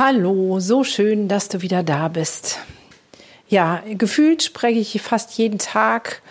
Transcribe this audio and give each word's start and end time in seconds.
Hallo, 0.00 0.60
so 0.60 0.84
schön, 0.84 1.26
dass 1.26 1.48
du 1.48 1.60
wieder 1.60 1.82
da 1.82 2.06
bist. 2.06 2.60
Ja, 3.48 3.82
gefühlt 3.84 4.44
spreche 4.44 4.78
ich 4.78 5.02
fast 5.02 5.36
jeden 5.36 5.58
Tag 5.58 6.22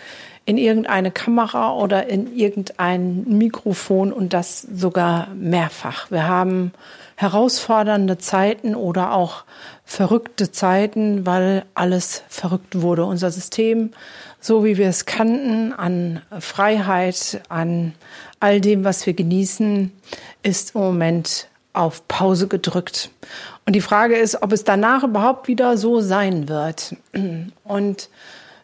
in 0.46 0.56
irgendeine 0.56 1.10
Kamera 1.10 1.74
oder 1.74 2.06
in 2.06 2.34
irgendein 2.34 3.24
Mikrofon 3.24 4.10
und 4.10 4.32
das 4.32 4.62
sogar 4.62 5.28
mehrfach. 5.34 6.10
Wir 6.10 6.26
haben 6.26 6.72
herausfordernde 7.16 8.16
Zeiten 8.16 8.74
oder 8.74 9.12
auch 9.12 9.44
verrückte 9.84 10.50
Zeiten, 10.50 11.26
weil 11.26 11.66
alles 11.74 12.22
verrückt 12.30 12.80
wurde. 12.80 13.04
Unser 13.04 13.30
System, 13.30 13.90
so 14.40 14.64
wie 14.64 14.78
wir 14.78 14.88
es 14.88 15.04
kannten, 15.04 15.74
an 15.74 16.22
Freiheit, 16.40 17.42
an 17.50 17.92
all 18.40 18.62
dem, 18.62 18.84
was 18.84 19.04
wir 19.04 19.12
genießen, 19.12 19.92
ist 20.42 20.74
im 20.74 20.80
Moment 20.80 21.48
auf 21.78 22.06
Pause 22.08 22.48
gedrückt. 22.48 23.10
Und 23.68 23.74
die 23.74 23.82
Frage 23.82 24.16
ist, 24.16 24.42
ob 24.42 24.54
es 24.54 24.64
danach 24.64 25.04
überhaupt 25.04 25.46
wieder 25.46 25.76
so 25.76 26.00
sein 26.00 26.48
wird. 26.48 26.96
Und 27.64 28.08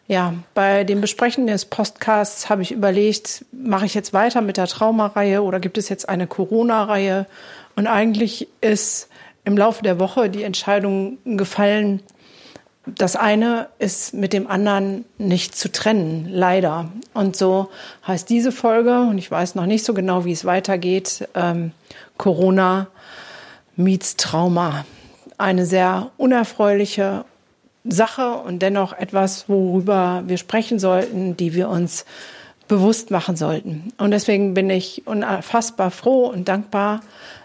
ja, 0.07 0.33
bei 0.55 0.83
dem 0.83 0.99
Besprechen 0.99 1.45
des 1.45 1.65
Podcasts 1.65 2.49
habe 2.49 2.63
ich 2.63 2.71
überlegt, 2.71 3.45
mache 3.51 3.85
ich 3.85 3.93
jetzt 3.93 4.13
weiter 4.13 4.41
mit 4.41 4.57
der 4.57 4.65
Traumareihe 4.65 5.43
oder 5.43 5.59
gibt 5.59 5.77
es 5.77 5.89
jetzt 5.89 6.09
eine 6.09 6.25
Corona-Reihe? 6.25 7.27
Und 7.75 7.85
eigentlich 7.85 8.47
ist 8.61 9.09
im 9.43 9.55
Laufe 9.55 9.83
der 9.83 9.99
Woche 9.99 10.27
die 10.27 10.41
Entscheidung 10.41 11.19
gefallen, 11.23 12.01
das 12.87 13.15
eine 13.15 13.67
ist 13.77 14.15
mit 14.15 14.33
dem 14.33 14.47
anderen 14.47 15.05
nicht 15.19 15.55
zu 15.55 15.71
trennen, 15.71 16.29
leider. 16.31 16.89
Und 17.13 17.35
so 17.35 17.69
heißt 18.07 18.27
diese 18.27 18.51
Folge, 18.51 19.01
und 19.01 19.19
ich 19.19 19.29
weiß 19.29 19.53
noch 19.53 19.67
nicht 19.67 19.85
so 19.85 19.93
genau, 19.93 20.25
wie 20.25 20.31
es 20.31 20.45
weitergeht, 20.45 21.29
ähm, 21.35 21.73
Corona 22.17 22.87
meets 23.75 24.15
Trauma. 24.15 24.83
Eine 25.37 25.65
sehr 25.65 26.11
unerfreuliche 26.17 27.25
Sache 27.83 28.35
und 28.35 28.61
dennoch 28.61 28.93
etwas, 28.93 29.47
worüber 29.47 30.23
wir 30.25 30.37
sprechen 30.37 30.79
sollten, 30.79 31.37
die 31.37 31.53
wir 31.53 31.69
uns 31.69 32.05
bewusst 32.67 33.11
machen 33.11 33.35
sollten. 33.35 33.93
Und 33.97 34.11
deswegen 34.11 34.53
bin 34.53 34.69
ich 34.69 35.05
unfassbar 35.05 35.91
froh 35.91 36.27
und 36.27 36.47
dankbar, 36.47 37.01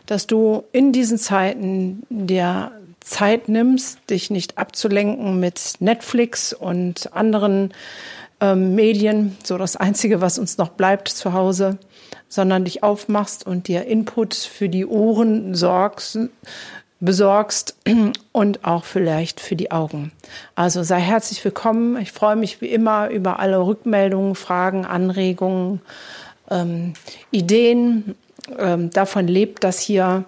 dass 0.06 0.27
du 0.27 0.64
in 0.73 0.92
diesen 0.92 1.19
Zeiten 1.19 2.03
der 2.09 2.73
Zeit 3.01 3.48
nimmst, 3.48 3.98
dich 4.09 4.31
nicht 4.31 4.59
abzulenken 4.59 5.41
mit 5.41 5.75
Netflix 5.81 6.53
und 6.53 7.12
anderen 7.12 7.73
ähm, 8.41 8.75
Medien, 8.75 9.36
so 9.45 9.59
das 9.59 9.77
Einzige, 9.77 10.20
was 10.20 10.39
uns 10.39 10.59
noch 10.59 10.70
bleibt 10.70 11.09
zu 11.09 11.33
Hause, 11.33 11.79
sondern 12.29 12.64
dich 12.64 12.83
aufmachst 12.83 13.47
und 13.47 13.69
dir 13.69 13.86
Input 13.86 14.34
für 14.34 14.69
die 14.69 14.86
Ohren 14.86 15.55
sorgst, 15.55 16.19
besorgst 17.01 17.77
und 18.33 18.65
auch 18.65 18.84
vielleicht 18.84 19.41
für 19.41 19.56
die 19.56 19.70
Augen. 19.70 20.12
Also 20.55 20.83
sei 20.83 21.01
herzlich 21.01 21.45
willkommen. 21.45 22.01
Ich 22.01 22.12
freue 22.12 22.37
mich 22.37 22.61
wie 22.61 22.69
immer 22.69 23.09
über 23.09 23.41
alle 23.41 23.65
Rückmeldungen, 23.65 24.34
Fragen, 24.34 24.84
Anregungen, 24.84 25.81
ähm, 26.51 26.95
Ideen. 27.31 28.15
Ähm, 28.59 28.91
davon 28.91 29.27
lebt 29.27 29.65
das 29.65 29.81
hier. 29.81 30.25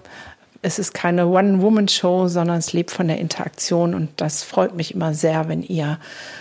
Es 0.62 0.78
ist 0.78 0.94
keine 0.94 1.26
One-Woman-Show, 1.26 2.28
sondern 2.28 2.58
es 2.58 2.72
lebt 2.72 2.92
von 2.92 3.08
der 3.08 3.18
Interaktion 3.18 3.94
und 3.94 4.08
das 4.20 4.44
freut 4.44 4.74
mich 4.76 4.94
immer 4.94 5.12
sehr, 5.12 5.48
wenn 5.48 5.62
ihr 5.62 5.98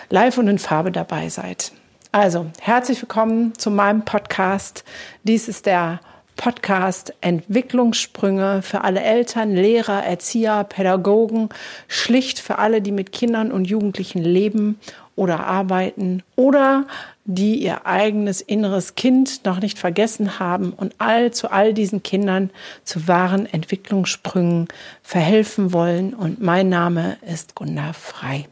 live 0.09 0.37
und 0.37 0.47
in 0.47 0.59
Farbe 0.59 0.91
dabei 0.91 1.29
seid. 1.29 1.71
Also, 2.11 2.47
herzlich 2.59 3.01
willkommen 3.01 3.57
zu 3.57 3.71
meinem 3.71 4.05
Podcast. 4.05 4.83
Dies 5.23 5.47
ist 5.47 5.65
der 5.65 6.01
Podcast 6.35 7.13
Entwicklungssprünge 7.21 8.61
für 8.61 8.83
alle 8.83 9.01
Eltern, 9.01 9.53
Lehrer, 9.53 10.03
Erzieher, 10.03 10.63
Pädagogen, 10.63 11.49
schlicht 11.87 12.39
für 12.39 12.57
alle, 12.57 12.81
die 12.81 12.91
mit 12.91 13.11
Kindern 13.11 13.51
und 13.51 13.65
Jugendlichen 13.65 14.23
leben 14.23 14.79
oder 15.15 15.45
arbeiten 15.45 16.23
oder 16.35 16.87
die 17.25 17.61
ihr 17.61 17.85
eigenes 17.85 18.41
inneres 18.41 18.95
Kind 18.95 19.45
noch 19.45 19.59
nicht 19.59 19.77
vergessen 19.77 20.39
haben 20.39 20.73
und 20.73 20.95
all 20.97 21.31
zu 21.31 21.51
all 21.51 21.73
diesen 21.73 22.03
Kindern 22.03 22.49
zu 22.83 23.07
wahren 23.07 23.45
Entwicklungssprüngen 23.45 24.67
verhelfen 25.03 25.73
wollen. 25.73 26.13
Und 26.13 26.41
mein 26.41 26.69
Name 26.69 27.17
ist 27.21 27.55
Gunda 27.55 27.93
Frei. 27.93 28.47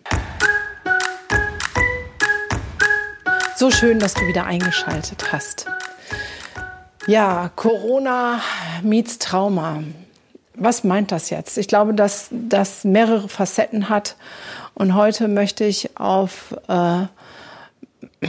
So 3.56 3.72
schön, 3.72 4.00
dass 4.00 4.14
du 4.14 4.22
wieder 4.22 4.46
eingeschaltet 4.46 5.34
hast. 5.34 5.66
Ja, 7.10 7.50
Corona 7.56 8.40
meets 8.84 9.18
Trauma. 9.18 9.82
Was 10.54 10.84
meint 10.84 11.12
das 11.12 11.32
jetzt? 11.32 11.58
Ich 11.58 11.68
glaube, 11.68 11.96
dass 11.96 12.28
das 12.30 12.84
mehrere 12.84 13.28
Facetten 13.28 13.90
hat. 13.90 14.16
Und 14.76 14.94
heute 14.94 15.28
möchte 15.28 15.64
ich 15.64 15.98
auf 15.98 16.56
äh, 16.68 17.08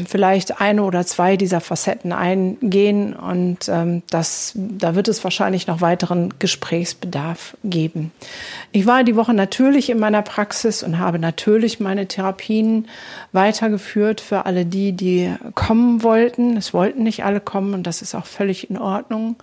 vielleicht 0.07 0.61
eine 0.61 0.85
oder 0.85 1.05
zwei 1.05 1.37
dieser 1.37 1.61
Facetten 1.61 2.13
eingehen 2.13 3.13
und 3.15 3.69
ähm, 3.69 4.03
das, 4.09 4.53
da 4.55 4.95
wird 4.95 5.09
es 5.09 5.25
wahrscheinlich 5.25 5.67
noch 5.67 5.81
weiteren 5.81 6.33
Gesprächsbedarf 6.39 7.57
geben. 7.65 8.13
Ich 8.71 8.87
war 8.87 9.03
die 9.03 9.17
Woche 9.17 9.35
natürlich 9.35 9.91
in 9.91 9.99
meiner 9.99 10.23
Praxis 10.23 10.85
und 10.85 10.99
habe 10.99 11.19
natürlich 11.19 11.81
meine 11.81 12.07
Therapien 12.07 12.87
weitergeführt 13.33 14.21
für 14.21 14.47
alle 14.47 14.65
die, 14.65 14.93
die 14.93 15.35
kommen 15.57 16.05
wollten. 16.05 16.57
Es 16.57 16.73
wollten 16.73 17.03
nicht 17.03 17.25
alle 17.25 17.41
kommen 17.41 17.75
und 17.75 17.85
das 17.85 18.01
ist 18.01 18.15
auch 18.15 18.27
völlig 18.27 18.71
in 18.71 18.79
Ordnung. 18.79 19.37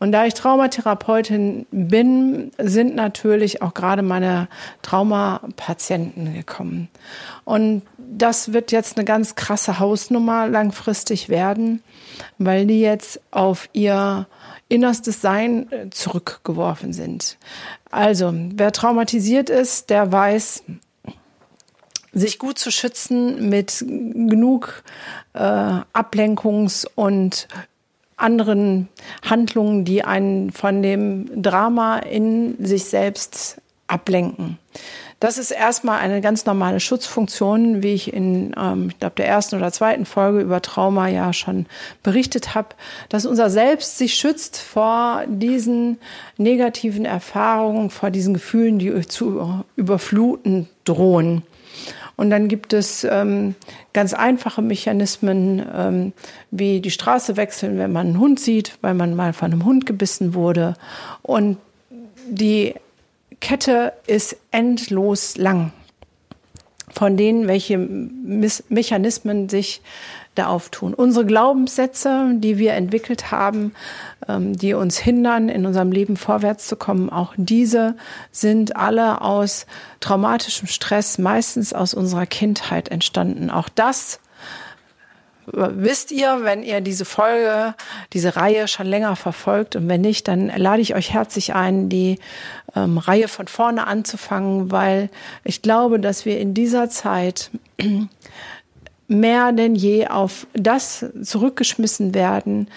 Und 0.00 0.12
da 0.12 0.24
ich 0.24 0.32
Traumatherapeutin 0.32 1.66
bin, 1.70 2.52
sind 2.58 2.94
natürlich 2.94 3.60
auch 3.60 3.74
gerade 3.74 4.02
meine 4.02 4.48
Traumapatienten 4.80 6.32
gekommen. 6.32 6.88
Und 7.44 7.82
das 7.98 8.54
wird 8.54 8.72
jetzt 8.72 8.96
eine 8.96 9.04
ganz 9.04 9.34
krasse 9.34 9.78
Hausnummer 9.78 10.48
langfristig 10.48 11.28
werden, 11.28 11.82
weil 12.38 12.66
die 12.66 12.80
jetzt 12.80 13.20
auf 13.30 13.68
ihr 13.74 14.26
innerstes 14.68 15.20
Sein 15.20 15.70
äh, 15.70 15.90
zurückgeworfen 15.90 16.94
sind. 16.94 17.36
Also, 17.90 18.32
wer 18.34 18.72
traumatisiert 18.72 19.50
ist, 19.50 19.90
der 19.90 20.10
weiß, 20.10 20.62
sich 22.12 22.38
gut 22.38 22.58
zu 22.58 22.70
schützen 22.70 23.50
mit 23.50 23.84
genug 23.86 24.82
äh, 25.34 25.38
Ablenkungs- 25.38 26.86
und 26.94 27.48
anderen 28.20 28.88
Handlungen, 29.28 29.84
die 29.84 30.04
einen 30.04 30.52
von 30.52 30.82
dem 30.82 31.42
Drama 31.42 31.98
in 31.98 32.64
sich 32.64 32.84
selbst 32.84 33.60
ablenken. 33.86 34.58
Das 35.20 35.36
ist 35.36 35.50
erstmal 35.50 35.98
eine 35.98 36.22
ganz 36.22 36.46
normale 36.46 36.80
Schutzfunktion, 36.80 37.82
wie 37.82 37.92
ich 37.92 38.10
in, 38.10 38.54
ähm, 38.58 38.88
ich 38.88 38.98
glaube, 38.98 39.16
der 39.16 39.28
ersten 39.28 39.56
oder 39.56 39.70
zweiten 39.70 40.06
Folge 40.06 40.40
über 40.40 40.62
Trauma 40.62 41.08
ja 41.08 41.34
schon 41.34 41.66
berichtet 42.02 42.54
habe, 42.54 42.68
dass 43.10 43.26
unser 43.26 43.50
Selbst 43.50 43.98
sich 43.98 44.14
schützt 44.14 44.56
vor 44.56 45.24
diesen 45.28 45.98
negativen 46.38 47.04
Erfahrungen, 47.04 47.90
vor 47.90 48.10
diesen 48.10 48.32
Gefühlen, 48.32 48.78
die 48.78 49.06
zu 49.06 49.62
überfluten 49.76 50.70
drohen. 50.84 51.42
Und 52.20 52.28
dann 52.28 52.48
gibt 52.48 52.74
es 52.74 53.02
ähm, 53.04 53.54
ganz 53.94 54.12
einfache 54.12 54.60
Mechanismen, 54.60 55.64
ähm, 55.74 56.12
wie 56.50 56.82
die 56.82 56.90
Straße 56.90 57.38
wechseln, 57.38 57.78
wenn 57.78 57.92
man 57.92 58.08
einen 58.08 58.20
Hund 58.20 58.38
sieht, 58.38 58.76
weil 58.82 58.92
man 58.92 59.16
mal 59.16 59.32
von 59.32 59.50
einem 59.50 59.64
Hund 59.64 59.86
gebissen 59.86 60.34
wurde. 60.34 60.74
Und 61.22 61.56
die 62.28 62.74
Kette 63.40 63.94
ist 64.06 64.36
endlos 64.50 65.38
lang 65.38 65.72
von 66.90 67.16
denen, 67.16 67.48
welche 67.48 67.78
Mechanismen 67.78 69.48
sich 69.48 69.80
da 70.40 70.46
auftun. 70.48 70.94
Unsere 70.94 71.26
Glaubenssätze, 71.26 72.32
die 72.34 72.58
wir 72.58 72.74
entwickelt 72.74 73.30
haben, 73.30 73.72
ähm, 74.28 74.56
die 74.56 74.74
uns 74.74 74.98
hindern, 74.98 75.48
in 75.48 75.66
unserem 75.66 75.92
Leben 75.92 76.16
vorwärts 76.16 76.66
zu 76.66 76.76
kommen, 76.76 77.10
auch 77.10 77.34
diese 77.36 77.96
sind 78.32 78.76
alle 78.76 79.20
aus 79.20 79.66
traumatischem 80.00 80.68
Stress, 80.68 81.18
meistens 81.18 81.72
aus 81.72 81.94
unserer 81.94 82.26
Kindheit 82.26 82.88
entstanden. 82.88 83.50
Auch 83.50 83.68
das 83.68 84.20
wisst 85.52 86.12
ihr, 86.12 86.40
wenn 86.42 86.62
ihr 86.62 86.80
diese 86.80 87.04
Folge, 87.04 87.74
diese 88.12 88.36
Reihe 88.36 88.68
schon 88.68 88.86
länger 88.86 89.16
verfolgt. 89.16 89.76
Und 89.76 89.88
wenn 89.88 90.00
nicht, 90.00 90.28
dann 90.28 90.48
lade 90.54 90.82
ich 90.82 90.94
euch 90.94 91.12
herzlich 91.12 91.54
ein, 91.54 91.88
die 91.88 92.18
ähm, 92.76 92.98
Reihe 92.98 93.28
von 93.28 93.48
vorne 93.48 93.86
anzufangen, 93.86 94.70
weil 94.70 95.10
ich 95.44 95.62
glaube, 95.62 96.00
dass 96.00 96.24
wir 96.24 96.38
in 96.38 96.54
dieser 96.54 96.88
Zeit 96.90 97.50
mehr 99.10 99.52
denn 99.52 99.74
je 99.74 100.06
auf 100.06 100.46
das 100.52 101.04
zurückgeschmissen 101.22 102.14
werden, 102.14 102.68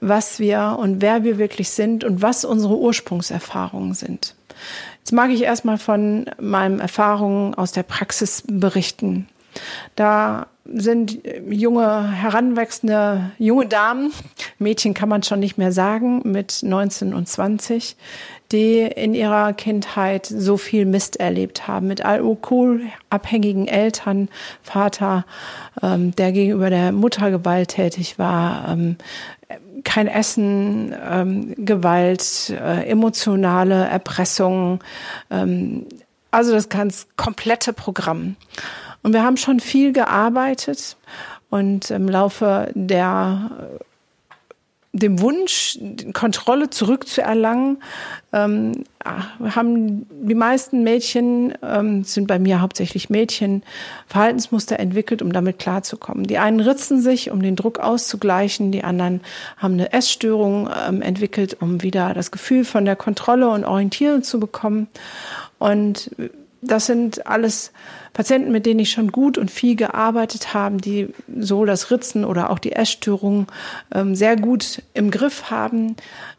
was 0.00 0.38
wir 0.38 0.76
und 0.78 1.02
wer 1.02 1.24
wir 1.24 1.38
wirklich 1.38 1.70
sind 1.70 2.04
und 2.04 2.22
was 2.22 2.44
unsere 2.44 2.78
Ursprungserfahrungen 2.78 3.94
sind. 3.94 4.34
Jetzt 4.98 5.12
mag 5.12 5.30
ich 5.30 5.42
erstmal 5.42 5.78
von 5.78 6.26
meinen 6.40 6.80
Erfahrungen 6.80 7.54
aus 7.54 7.72
der 7.72 7.82
Praxis 7.82 8.44
berichten. 8.46 9.28
Da 9.96 10.46
sind 10.64 11.18
junge, 11.48 12.10
heranwachsende, 12.12 13.32
junge 13.38 13.66
Damen, 13.66 14.12
Mädchen 14.58 14.94
kann 14.94 15.08
man 15.08 15.22
schon 15.22 15.40
nicht 15.40 15.58
mehr 15.58 15.72
sagen, 15.72 16.22
mit 16.24 16.60
19 16.62 17.14
und 17.14 17.28
20, 17.28 17.96
die 18.52 18.80
in 18.80 19.14
ihrer 19.14 19.54
Kindheit 19.54 20.26
so 20.26 20.56
viel 20.56 20.84
Mist 20.84 21.16
erlebt 21.16 21.66
haben, 21.66 21.88
mit 21.88 22.04
alkoholabhängigen 22.04 23.66
Eltern, 23.66 24.28
Vater, 24.62 25.24
ähm, 25.82 26.14
der 26.16 26.32
gegenüber 26.32 26.70
der 26.70 26.92
Mutter 26.92 27.30
gewalttätig 27.30 28.18
war, 28.18 28.68
ähm, 28.68 28.96
kein 29.84 30.06
Essen, 30.06 30.94
ähm, 31.10 31.54
Gewalt, 31.64 32.50
äh, 32.50 32.88
emotionale 32.88 33.86
Erpressung, 33.86 34.80
ähm, 35.30 35.86
also 36.30 36.52
das 36.52 36.68
ganz 36.68 37.08
komplette 37.16 37.72
Programm. 37.72 38.36
Und 39.02 39.12
wir 39.12 39.22
haben 39.22 39.36
schon 39.36 39.60
viel 39.60 39.92
gearbeitet 39.92 40.96
und 41.50 41.90
im 41.90 42.08
Laufe 42.08 42.70
der 42.74 43.50
dem 44.94 45.20
Wunsch, 45.20 45.78
Kontrolle 46.12 46.68
zurückzuerlangen, 46.68 47.78
ähm, 48.34 48.84
haben 49.04 50.06
die 50.10 50.34
meisten 50.34 50.82
Mädchen, 50.82 51.54
ähm, 51.62 52.04
sind 52.04 52.26
bei 52.26 52.38
mir 52.38 52.60
hauptsächlich 52.60 53.08
Mädchen, 53.08 53.62
Verhaltensmuster 54.06 54.78
entwickelt, 54.78 55.22
um 55.22 55.32
damit 55.32 55.58
klarzukommen. 55.58 56.26
Die 56.26 56.36
einen 56.36 56.60
ritzen 56.60 57.00
sich, 57.00 57.30
um 57.30 57.40
den 57.40 57.56
Druck 57.56 57.78
auszugleichen, 57.78 58.70
die 58.70 58.84
anderen 58.84 59.22
haben 59.56 59.74
eine 59.74 59.92
Essstörung 59.94 60.68
ähm, 60.86 61.00
entwickelt, 61.00 61.56
um 61.60 61.82
wieder 61.82 62.12
das 62.12 62.30
Gefühl 62.30 62.66
von 62.66 62.84
der 62.84 62.96
Kontrolle 62.96 63.48
und 63.48 63.64
Orientierung 63.64 64.22
zu 64.22 64.38
bekommen. 64.38 64.88
Und 65.58 66.10
das 66.62 66.86
sind 66.86 67.26
alles 67.26 67.72
Patienten, 68.12 68.52
mit 68.52 68.66
denen 68.66 68.80
ich 68.80 68.90
schon 68.90 69.10
gut 69.10 69.36
und 69.36 69.50
viel 69.50 69.74
gearbeitet 69.74 70.54
habe, 70.54 70.76
die 70.76 71.08
so 71.38 71.64
das 71.64 71.90
Ritzen 71.90 72.24
oder 72.24 72.50
auch 72.50 72.60
die 72.60 72.72
Essstörungen 72.72 73.48
ähm, 73.92 74.14
sehr 74.14 74.36
gut 74.36 74.82
im 74.94 75.10
Griff 75.10 75.50
haben. 75.50 75.96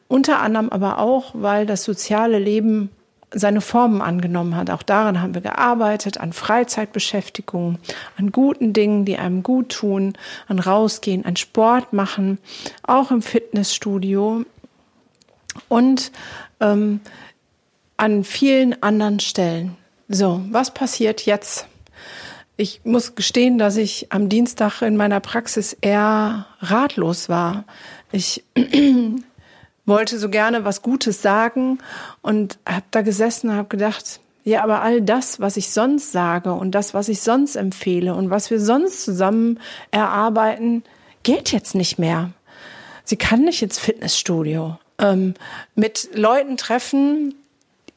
Unter 0.08 0.40
anderem 0.40 0.70
aber 0.70 1.00
auch, 1.00 1.32
weil 1.34 1.66
das 1.66 1.84
soziale 1.84 2.40
Leben 2.40 2.90
seine 3.36 3.62
Formen 3.62 4.02
angenommen 4.02 4.56
hat. 4.56 4.70
Auch 4.70 4.84
daran 4.84 5.22
haben 5.22 5.34
wir 5.34 5.42
gearbeitet, 5.42 6.20
an 6.20 6.34
Freizeitbeschäftigung, 6.34 7.80
an 8.18 8.32
guten 8.32 8.74
Dingen, 8.74 9.06
die 9.06 9.18
einem 9.18 9.44
gut 9.44 9.70
tun, 9.70 10.14
an 10.48 10.60
Rausgehen, 10.60 11.26
an 11.26 11.36
Sport 11.36 11.94
machen, 11.94 12.38
auch 12.84 13.12
im 13.12 13.22
Fitnessstudio 13.22 14.46
und 15.68 16.12
ähm, 16.60 17.02
an 17.98 18.24
vielen 18.24 18.82
anderen 18.84 19.20
Stellen. 19.20 19.76
So, 20.10 20.42
was 20.52 20.74
passiert 20.74 21.26
jetzt? 21.26 21.68
Ich 22.56 22.82
muss 22.84 23.16
gestehen, 23.16 23.58
dass 23.58 23.78
ich 23.78 24.12
am 24.12 24.30
Dienstag 24.30 24.82
in 24.82 24.96
meiner 24.98 25.20
Praxis 25.20 25.76
eher 25.82 26.46
ratlos 26.60 27.30
war. 27.30 27.64
Ich 28.12 28.44
wollte 29.86 30.20
so 30.20 30.30
gerne 30.30 30.66
was 30.66 30.82
Gutes 30.82 31.22
sagen 31.22 31.80
und 32.22 32.60
habe 32.68 32.86
da 32.92 33.02
gesessen 33.02 33.50
und 33.50 33.56
habe 33.56 33.70
gedacht, 33.70 34.20
ja, 34.44 34.62
aber 34.62 34.82
all 34.82 35.02
das, 35.02 35.40
was 35.40 35.58
ich 35.58 35.72
sonst 35.72 36.12
sage 36.12 36.52
und 36.54 36.72
das, 36.72 36.94
was 36.94 37.08
ich 37.08 37.22
sonst 37.22 37.56
empfehle 37.56 38.14
und 38.14 38.30
was 38.30 38.52
wir 38.52 38.60
sonst 38.60 39.04
zusammen 39.04 39.60
erarbeiten, 39.92 40.84
geht 41.24 41.52
jetzt 41.54 41.76
nicht 41.76 41.98
mehr. 41.98 42.32
Sie 43.06 43.16
kann 43.16 43.42
nicht 43.42 43.62
ins 43.62 43.80
Fitnessstudio. 43.80 44.78
Ähm, 45.00 45.34
mit 45.76 46.10
Leuten 46.14 46.58
treffen, 46.58 47.36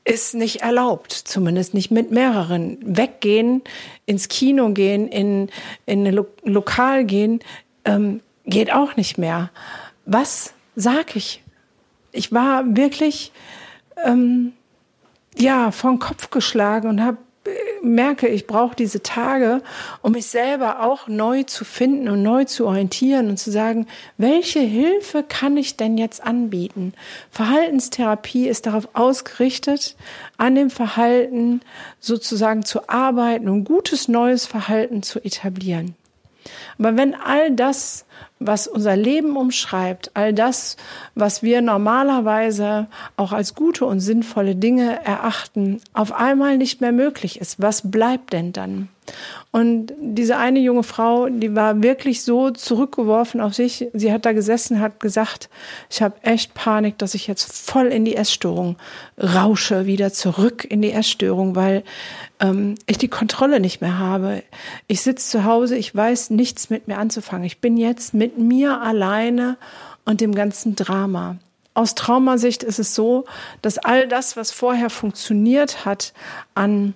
ist 0.06 0.34
nicht 0.34 0.62
erlaubt, 0.62 1.12
zumindest 1.12 1.74
nicht 1.74 1.90
mit 1.90 2.12
mehreren. 2.12 2.78
Weggehen, 2.80 3.62
ins 4.06 4.28
Kino 4.28 4.70
gehen, 4.70 5.08
in, 5.08 5.50
in 5.84 6.06
ein 6.06 6.14
Lo 6.14 6.26
Lokal 6.44 7.04
gehen, 7.04 7.40
ähm, 7.84 8.20
geht 8.44 8.72
auch 8.72 8.96
nicht 8.96 9.18
mehr. 9.18 9.50
Was 10.04 10.54
sag 10.76 11.16
ich? 11.16 11.42
Ich 12.12 12.32
war 12.32 12.76
wirklich 12.76 13.32
ähm, 14.04 14.52
ja 15.36 15.72
vom 15.72 15.98
Kopf 15.98 16.30
geschlagen 16.30 16.88
und 16.88 17.02
habe 17.02 17.18
merke, 17.82 18.28
ich 18.28 18.46
brauche 18.46 18.76
diese 18.76 19.02
Tage, 19.02 19.62
um 20.02 20.12
mich 20.12 20.26
selber 20.26 20.82
auch 20.82 21.08
neu 21.08 21.42
zu 21.44 21.64
finden 21.64 22.08
und 22.08 22.22
neu 22.22 22.44
zu 22.44 22.66
orientieren 22.66 23.28
und 23.28 23.38
zu 23.38 23.50
sagen, 23.50 23.86
welche 24.18 24.60
Hilfe 24.60 25.22
kann 25.22 25.56
ich 25.56 25.76
denn 25.76 25.98
jetzt 25.98 26.22
anbieten? 26.22 26.92
Verhaltenstherapie 27.30 28.48
ist 28.48 28.66
darauf 28.66 28.88
ausgerichtet, 28.94 29.96
an 30.36 30.54
dem 30.54 30.70
Verhalten 30.70 31.60
sozusagen 32.00 32.64
zu 32.64 32.88
arbeiten 32.88 33.48
und 33.48 33.64
gutes 33.64 34.08
neues 34.08 34.46
Verhalten 34.46 35.02
zu 35.02 35.24
etablieren. 35.24 35.94
Aber 36.78 36.96
wenn 36.96 37.14
all 37.14 37.50
das 37.52 38.04
was 38.38 38.66
unser 38.66 38.96
Leben 38.96 39.36
umschreibt, 39.36 40.10
all 40.14 40.32
das, 40.32 40.76
was 41.14 41.42
wir 41.42 41.62
normalerweise 41.62 42.86
auch 43.16 43.32
als 43.32 43.54
gute 43.54 43.86
und 43.86 44.00
sinnvolle 44.00 44.56
Dinge 44.56 45.04
erachten, 45.04 45.80
auf 45.94 46.12
einmal 46.12 46.58
nicht 46.58 46.80
mehr 46.80 46.92
möglich 46.92 47.40
ist, 47.40 47.60
was 47.60 47.90
bleibt 47.90 48.32
denn 48.32 48.52
dann? 48.52 48.88
Und 49.50 49.92
diese 49.98 50.36
eine 50.36 50.58
junge 50.58 50.82
Frau, 50.82 51.28
die 51.28 51.54
war 51.54 51.82
wirklich 51.82 52.22
so 52.22 52.50
zurückgeworfen 52.50 53.40
auf 53.40 53.54
sich. 53.54 53.88
Sie 53.94 54.12
hat 54.12 54.26
da 54.26 54.32
gesessen, 54.32 54.80
hat 54.80 55.00
gesagt, 55.00 55.48
ich 55.90 56.02
habe 56.02 56.14
echt 56.22 56.54
Panik, 56.54 56.98
dass 56.98 57.14
ich 57.14 57.26
jetzt 57.26 57.52
voll 57.52 57.86
in 57.86 58.04
die 58.04 58.16
Essstörung 58.16 58.76
rausche, 59.22 59.86
wieder 59.86 60.12
zurück 60.12 60.64
in 60.64 60.82
die 60.82 60.92
Essstörung, 60.92 61.56
weil 61.56 61.84
ähm, 62.40 62.74
ich 62.86 62.98
die 62.98 63.08
Kontrolle 63.08 63.60
nicht 63.60 63.80
mehr 63.80 63.98
habe. 63.98 64.42
Ich 64.88 65.00
sitze 65.00 65.30
zu 65.30 65.44
Hause, 65.44 65.76
ich 65.76 65.94
weiß 65.94 66.30
nichts 66.30 66.68
mit 66.70 66.88
mir 66.88 66.98
anzufangen. 66.98 67.44
Ich 67.44 67.60
bin 67.60 67.76
jetzt 67.76 68.14
mit 68.14 68.38
mir 68.38 68.80
alleine 68.82 69.56
und 70.04 70.20
dem 70.20 70.34
ganzen 70.34 70.76
Drama. 70.76 71.36
Aus 71.74 71.94
Traumasicht 71.94 72.62
ist 72.62 72.78
es 72.78 72.94
so, 72.94 73.26
dass 73.60 73.76
all 73.76 74.08
das, 74.08 74.36
was 74.36 74.50
vorher 74.50 74.88
funktioniert 74.88 75.84
hat, 75.84 76.14
an 76.54 76.94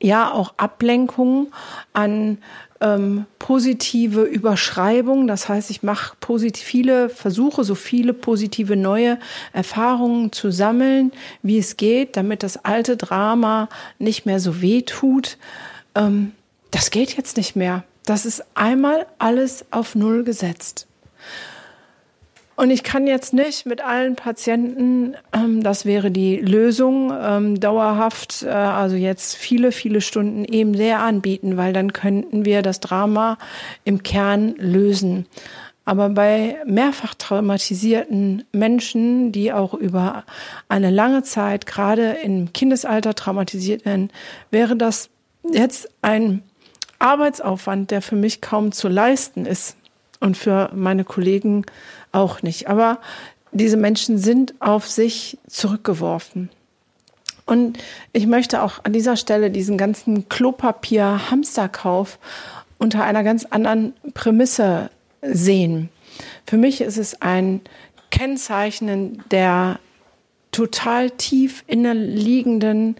ja 0.00 0.32
auch 0.32 0.54
Ablenkungen, 0.56 1.52
an 1.92 2.38
ähm, 2.80 3.26
positive 3.38 4.22
Überschreibung. 4.22 5.26
Das 5.26 5.48
heißt, 5.48 5.70
ich 5.70 5.82
mache 5.82 6.16
positiv 6.20 6.64
viele, 6.64 7.10
versuche 7.10 7.64
so 7.64 7.74
viele 7.74 8.14
positive 8.14 8.76
neue 8.76 9.18
Erfahrungen 9.52 10.32
zu 10.32 10.50
sammeln, 10.50 11.12
wie 11.42 11.58
es 11.58 11.76
geht, 11.76 12.16
damit 12.16 12.42
das 12.42 12.64
alte 12.64 12.96
Drama 12.96 13.68
nicht 13.98 14.26
mehr 14.26 14.40
so 14.40 14.62
weh 14.62 14.82
tut. 14.82 15.36
Ähm, 15.94 16.32
das 16.70 16.90
geht 16.90 17.16
jetzt 17.16 17.36
nicht 17.36 17.56
mehr. 17.56 17.84
Das 18.06 18.24
ist 18.24 18.44
einmal 18.54 19.06
alles 19.18 19.66
auf 19.70 19.94
Null 19.94 20.24
gesetzt. 20.24 20.86
Und 22.60 22.68
ich 22.68 22.82
kann 22.82 23.06
jetzt 23.06 23.32
nicht 23.32 23.64
mit 23.64 23.82
allen 23.82 24.16
Patienten, 24.16 25.16
ähm, 25.32 25.62
das 25.62 25.86
wäre 25.86 26.10
die 26.10 26.36
Lösung, 26.36 27.10
ähm, 27.10 27.58
dauerhaft, 27.58 28.42
äh, 28.42 28.50
also 28.50 28.96
jetzt 28.96 29.34
viele, 29.34 29.72
viele 29.72 30.02
Stunden 30.02 30.44
eben 30.44 30.74
sehr 30.74 31.00
anbieten, 31.00 31.56
weil 31.56 31.72
dann 31.72 31.94
könnten 31.94 32.44
wir 32.44 32.60
das 32.60 32.80
Drama 32.80 33.38
im 33.84 34.02
Kern 34.02 34.56
lösen. 34.58 35.24
Aber 35.86 36.10
bei 36.10 36.58
mehrfach 36.66 37.14
traumatisierten 37.14 38.44
Menschen, 38.52 39.32
die 39.32 39.54
auch 39.54 39.72
über 39.72 40.24
eine 40.68 40.90
lange 40.90 41.22
Zeit, 41.22 41.64
gerade 41.64 42.18
im 42.22 42.52
Kindesalter 42.52 43.14
traumatisiert 43.14 43.86
werden, 43.86 44.10
wäre 44.50 44.76
das 44.76 45.08
jetzt 45.50 45.88
ein 46.02 46.42
Arbeitsaufwand, 46.98 47.90
der 47.90 48.02
für 48.02 48.16
mich 48.16 48.42
kaum 48.42 48.70
zu 48.70 48.88
leisten 48.88 49.46
ist 49.46 49.78
und 50.20 50.36
für 50.36 50.70
meine 50.74 51.04
Kollegen 51.04 51.64
auch 52.12 52.42
nicht. 52.42 52.68
Aber 52.68 53.00
diese 53.52 53.76
Menschen 53.76 54.18
sind 54.18 54.54
auf 54.60 54.86
sich 54.86 55.38
zurückgeworfen. 55.48 56.50
Und 57.46 57.78
ich 58.12 58.26
möchte 58.26 58.62
auch 58.62 58.84
an 58.84 58.92
dieser 58.92 59.16
Stelle 59.16 59.50
diesen 59.50 59.76
ganzen 59.76 60.28
Klopapier-Hamsterkauf 60.28 62.18
unter 62.78 63.02
einer 63.02 63.24
ganz 63.24 63.44
anderen 63.44 63.94
Prämisse 64.14 64.90
sehen. 65.20 65.88
Für 66.46 66.56
mich 66.56 66.80
ist 66.80 66.96
es 66.96 67.20
ein 67.20 67.60
Kennzeichnen 68.10 69.22
der 69.30 69.80
total 70.52 71.10
tief 71.10 71.64
innerliegenden 71.66 72.96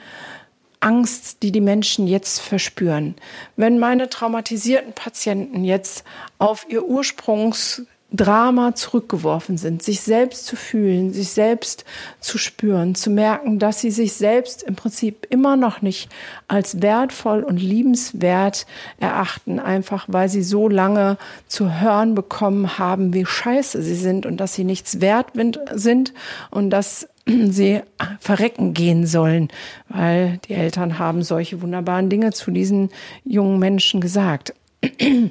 Angst, 0.81 1.43
die 1.43 1.53
die 1.53 1.61
Menschen 1.61 2.07
jetzt 2.07 2.41
verspüren. 2.41 3.15
Wenn 3.57 3.79
meine 3.79 4.09
traumatisierten 4.09 4.95
Patienten 4.95 5.65
jetzt 5.65 6.05
auf 6.39 6.67
ihr 6.69 6.85
Ursprungs 6.85 7.83
Drama 8.13 8.75
zurückgeworfen 8.75 9.57
sind, 9.57 9.83
sich 9.83 10.01
selbst 10.01 10.47
zu 10.47 10.57
fühlen, 10.57 11.13
sich 11.13 11.31
selbst 11.31 11.85
zu 12.19 12.39
spüren, 12.39 12.95
zu 12.95 13.09
merken, 13.09 13.59
dass 13.59 13.81
sie 13.81 13.93
sich 13.93 14.15
selbst 14.15 14.65
im 14.65 14.75
Prinzip 14.75 15.27
immer 15.31 15.57
noch 15.57 15.81
nicht 15.81 16.11
als 16.49 16.83
wertvoll 16.83 17.45
und 17.45 17.59
liebenswert 17.59 18.67
erachten, 18.99 19.61
einfach 19.61 20.07
weil 20.09 20.29
sie 20.29 20.43
so 20.43 20.69
lange 20.69 21.19
zu 21.47 21.81
hören 21.81 22.15
bekommen 22.17 22.79
haben, 22.79 23.15
wie 23.15 23.25
scheiße 23.25 23.81
sie 23.83 23.95
sind 23.95 24.27
und 24.27 24.39
dass 24.39 24.55
sie 24.55 24.65
nichts 24.65 25.01
wert 25.01 25.29
sind 25.75 26.13
und 26.51 26.71
dass 26.71 27.09
sie 27.27 27.81
verrecken 28.19 28.75
gehen 28.75 29.07
sollen, 29.07 29.49
weil 29.89 30.39
die 30.49 30.55
Eltern 30.55 30.99
haben 30.99 31.23
solche 31.23 31.63
wunderbaren 31.63 32.11
Dinge 32.11 32.33
zu 32.33 32.51
diesen 32.51 32.91
jungen 33.25 33.59
Menschen 33.61 34.01
gesagt. 34.01 34.55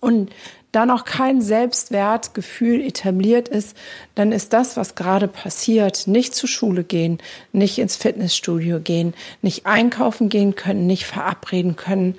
Und 0.00 0.30
da 0.72 0.86
noch 0.86 1.04
kein 1.04 1.42
Selbstwertgefühl 1.42 2.80
etabliert 2.80 3.48
ist, 3.48 3.76
dann 4.14 4.32
ist 4.32 4.54
das, 4.54 4.76
was 4.78 4.94
gerade 4.94 5.28
passiert, 5.28 6.06
nicht 6.06 6.34
zur 6.34 6.48
Schule 6.48 6.82
gehen, 6.82 7.18
nicht 7.52 7.78
ins 7.78 7.96
Fitnessstudio 7.96 8.80
gehen, 8.80 9.12
nicht 9.42 9.66
einkaufen 9.66 10.30
gehen 10.30 10.56
können, 10.56 10.86
nicht 10.86 11.04
verabreden 11.04 11.76
können, 11.76 12.18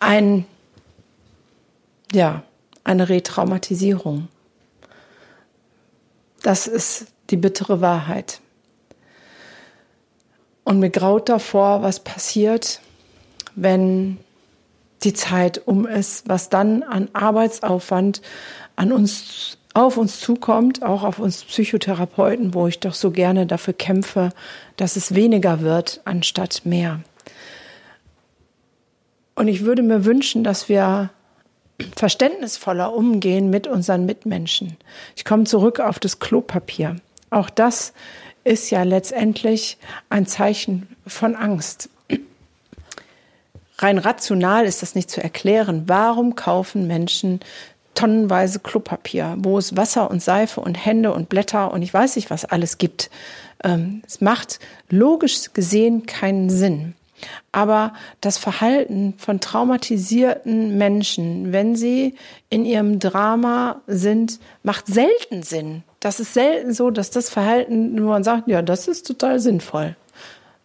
ein, 0.00 0.44
ja, 2.12 2.42
eine 2.82 3.08
Retraumatisierung. 3.08 4.26
Das 6.42 6.66
ist 6.66 7.06
die 7.30 7.36
bittere 7.36 7.80
Wahrheit. 7.80 8.40
Und 10.64 10.80
mir 10.80 10.90
graut 10.90 11.28
davor, 11.28 11.82
was 11.82 12.00
passiert, 12.00 12.80
wenn 13.54 14.18
die 15.04 15.14
Zeit 15.14 15.62
um 15.66 15.86
ist, 15.86 16.28
was 16.28 16.48
dann 16.48 16.82
an 16.82 17.08
Arbeitsaufwand 17.12 18.22
an 18.76 18.92
uns 18.92 19.58
auf 19.74 19.96
uns 19.96 20.20
zukommt, 20.20 20.82
auch 20.82 21.02
auf 21.02 21.18
uns 21.18 21.44
Psychotherapeuten, 21.44 22.52
wo 22.52 22.66
ich 22.66 22.80
doch 22.80 22.94
so 22.94 23.10
gerne 23.10 23.46
dafür 23.46 23.72
kämpfe, 23.72 24.30
dass 24.76 24.96
es 24.96 25.14
weniger 25.14 25.60
wird 25.60 26.00
anstatt 26.04 26.62
mehr. 26.64 27.00
Und 29.34 29.48
ich 29.48 29.64
würde 29.64 29.82
mir 29.82 30.04
wünschen, 30.04 30.44
dass 30.44 30.68
wir 30.68 31.10
verständnisvoller 31.96 32.92
umgehen 32.94 33.48
mit 33.50 33.66
unseren 33.66 34.04
Mitmenschen. 34.04 34.76
Ich 35.16 35.24
komme 35.24 35.44
zurück 35.44 35.80
auf 35.80 35.98
das 35.98 36.18
Klopapier. 36.18 36.96
Auch 37.30 37.48
das 37.48 37.94
ist 38.44 38.70
ja 38.70 38.82
letztendlich 38.82 39.78
ein 40.10 40.26
Zeichen 40.26 40.88
von 41.06 41.34
Angst. 41.34 41.88
Rein 43.82 43.98
rational 43.98 44.64
ist 44.64 44.82
das 44.82 44.94
nicht 44.94 45.10
zu 45.10 45.22
erklären. 45.22 45.84
Warum 45.86 46.36
kaufen 46.36 46.86
Menschen 46.86 47.40
tonnenweise 47.94 48.60
Klopapier, 48.60 49.34
wo 49.38 49.58
es 49.58 49.76
Wasser 49.76 50.10
und 50.10 50.22
Seife 50.22 50.60
und 50.60 50.74
Hände 50.74 51.12
und 51.12 51.28
Blätter 51.28 51.72
und 51.72 51.82
ich 51.82 51.92
weiß 51.92 52.16
nicht, 52.16 52.30
was 52.30 52.44
alles 52.44 52.78
gibt? 52.78 53.10
Ähm, 53.64 54.02
es 54.06 54.20
macht 54.20 54.60
logisch 54.88 55.52
gesehen 55.52 56.06
keinen 56.06 56.48
Sinn. 56.48 56.94
Aber 57.52 57.92
das 58.20 58.38
Verhalten 58.38 59.14
von 59.16 59.40
traumatisierten 59.40 60.76
Menschen, 60.76 61.52
wenn 61.52 61.76
sie 61.76 62.14
in 62.50 62.64
ihrem 62.64 62.98
Drama 62.98 63.80
sind, 63.86 64.40
macht 64.62 64.86
selten 64.86 65.42
Sinn. 65.42 65.84
Das 66.00 66.18
ist 66.18 66.34
selten 66.34 66.72
so, 66.72 66.90
dass 66.90 67.10
das 67.10 67.30
Verhalten, 67.30 68.02
wo 68.02 68.08
man 68.08 68.24
sagt, 68.24 68.48
ja, 68.48 68.62
das 68.62 68.88
ist 68.88 69.06
total 69.06 69.38
sinnvoll. 69.38 69.96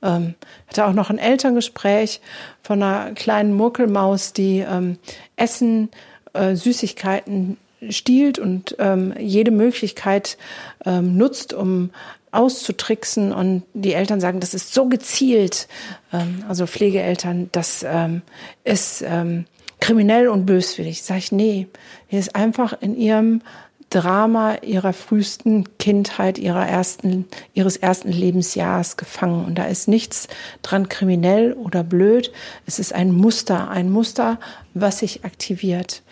Ähm, 0.02 0.36
hatte 0.68 0.86
auch 0.86 0.94
noch 0.94 1.10
ein 1.10 1.18
Elterngespräch 1.18 2.22
von 2.62 2.82
einer 2.82 3.14
kleinen 3.14 3.54
Murkelmaus, 3.54 4.34
die 4.34 4.60
ähm, 4.60 4.98
Essen, 5.36 5.90
äh, 6.34 6.56
Süßigkeiten 6.56 7.58
stiehlt 7.90 8.40
und 8.40 8.76
ähm, 8.80 9.14
jede 9.20 9.52
Möglichkeit 9.52 10.38
ähm, 10.86 11.18
nutzt, 11.18 11.54
um 11.54 11.92
auszutricksen. 12.32 13.32
Und 13.32 13.64
die 13.74 13.94
Eltern 13.94 14.20
sagen, 14.20 14.40
das 14.40 14.54
ist 14.54 14.74
so 14.74 14.88
gezielt, 14.88 15.68
ähm, 16.14 16.44
also 16.48 16.68
Pflegeeltern, 16.68 17.50
das 17.52 17.86
ähm, 17.88 18.22
ist 18.64 19.04
ähm, 19.06 19.46
kriminell 19.80 20.28
und 20.28 20.46
böswillig. 20.46 21.04
Sag 21.04 21.18
ich, 21.18 21.32
nee, 21.32 21.68
hier 22.08 22.20
ist 22.20 22.36
einfach 22.36 22.82
in 22.82 22.98
ihrem 22.98 23.42
Drama 23.90 24.56
ihrer 24.64 24.92
frühesten 24.92 25.78
Kindheit, 25.78 26.38
ihrer 26.38 26.68
ersten, 26.68 27.26
ihres 27.54 27.78
ersten 27.78 28.12
Lebensjahres 28.12 28.98
gefangen. 28.98 29.46
Und 29.46 29.56
da 29.56 29.66
ist 29.66 29.88
nichts 29.88 30.28
dran 30.62 30.90
kriminell 30.90 31.54
oder 31.54 31.84
blöd. 31.84 32.32
Es 32.66 32.80
ist 32.80 32.94
ein 32.94 33.14
Muster, 33.14 33.70
ein 33.70 33.90
Muster, 33.90 34.40
was 34.74 35.00
sich 35.00 35.24
aktiviert. 35.24 36.04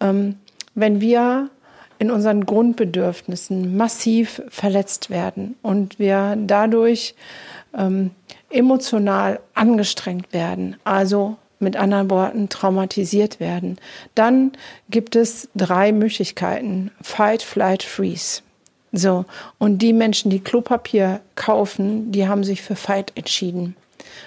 Ähm, 0.00 0.36
wenn 0.74 1.00
wir 1.00 1.50
in 1.98 2.10
unseren 2.10 2.44
Grundbedürfnissen 2.44 3.76
massiv 3.76 4.42
verletzt 4.48 5.10
werden 5.10 5.56
und 5.62 5.98
wir 5.98 6.36
dadurch 6.36 7.14
ähm, 7.76 8.10
emotional 8.50 9.40
angestrengt 9.54 10.32
werden, 10.32 10.76
also 10.84 11.36
mit 11.58 11.76
anderen 11.76 12.10
Worten 12.10 12.48
traumatisiert 12.48 13.40
werden, 13.40 13.78
dann 14.14 14.52
gibt 14.90 15.16
es 15.16 15.48
drei 15.54 15.92
Möglichkeiten. 15.92 16.90
Fight, 17.00 17.42
Flight, 17.42 17.82
Freeze. 17.82 18.42
So. 18.92 19.24
Und 19.58 19.78
die 19.78 19.92
Menschen, 19.92 20.30
die 20.30 20.40
Klopapier 20.40 21.20
kaufen, 21.34 22.12
die 22.12 22.28
haben 22.28 22.44
sich 22.44 22.62
für 22.62 22.76
Fight 22.76 23.12
entschieden. 23.14 23.76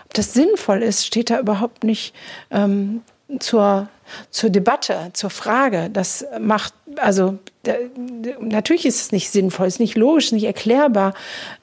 Ob 0.06 0.14
das 0.14 0.34
sinnvoll 0.34 0.82
ist, 0.82 1.06
steht 1.06 1.30
da 1.30 1.40
überhaupt 1.40 1.84
nicht 1.84 2.14
ähm, 2.52 3.02
zur, 3.40 3.88
zur 4.30 4.50
Debatte, 4.50 5.12
zur 5.14 5.30
Frage. 5.30 5.90
Das 5.92 6.26
macht, 6.40 6.74
also 6.98 7.38
natürlich 8.40 8.86
ist 8.86 9.02
es 9.02 9.12
nicht 9.12 9.30
sinnvoll, 9.30 9.68
ist 9.68 9.80
nicht 9.80 9.98
logisch, 9.98 10.32
nicht 10.32 10.46
erklärbar 10.46 11.14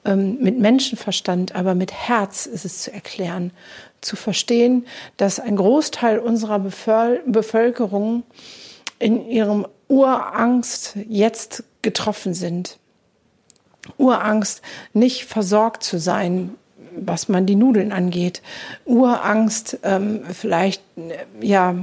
ähm, 0.05 0.37
mit 0.39 0.59
Menschenverstand, 0.59 1.55
aber 1.55 1.75
mit 1.75 1.91
Herz 1.91 2.45
ist 2.45 2.65
es 2.65 2.83
zu 2.83 2.93
erklären 2.93 3.51
zu 4.01 4.15
verstehen, 4.15 4.85
dass 5.17 5.39
ein 5.39 5.55
Großteil 5.55 6.19
unserer 6.19 6.59
Bevölkerung 6.59 8.23
in 8.99 9.27
ihrem 9.27 9.67
Urangst 9.87 10.97
jetzt 11.07 11.63
getroffen 11.81 12.33
sind. 12.33 12.77
Urangst, 13.97 14.61
nicht 14.93 15.25
versorgt 15.25 15.83
zu 15.83 15.97
sein 15.97 16.55
was 17.05 17.29
man 17.29 17.45
die 17.45 17.55
Nudeln 17.55 17.91
angeht. 17.91 18.41
Urangst, 18.85 19.79
ähm, 19.83 20.21
vielleicht 20.31 20.81
ja 21.41 21.75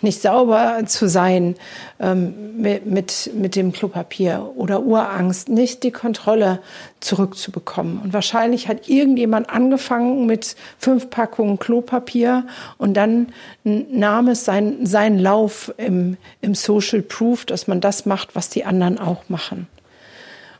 nicht 0.00 0.22
sauber 0.22 0.82
zu 0.86 1.08
sein 1.08 1.56
ähm, 2.00 2.56
mit, 2.56 3.34
mit, 3.34 3.54
dem 3.54 3.72
Klopapier 3.72 4.50
oder 4.56 4.82
Urangst, 4.82 5.48
nicht 5.48 5.82
die 5.82 5.90
Kontrolle 5.90 6.60
zurückzubekommen. 7.00 8.00
Und 8.02 8.12
wahrscheinlich 8.12 8.68
hat 8.68 8.88
irgendjemand 8.88 9.50
angefangen 9.50 10.26
mit 10.26 10.56
fünf 10.78 11.10
Packungen 11.10 11.58
Klopapier 11.58 12.46
und 12.78 12.94
dann 12.94 13.28
nahm 13.64 14.28
es 14.28 14.44
seinen 14.44 14.86
sein 14.86 15.18
Lauf 15.18 15.72
im, 15.76 16.16
im 16.40 16.54
Social 16.54 17.02
Proof, 17.02 17.44
dass 17.44 17.66
man 17.66 17.80
das 17.80 18.06
macht, 18.06 18.34
was 18.34 18.48
die 18.48 18.64
anderen 18.64 18.98
auch 18.98 19.28
machen. 19.28 19.66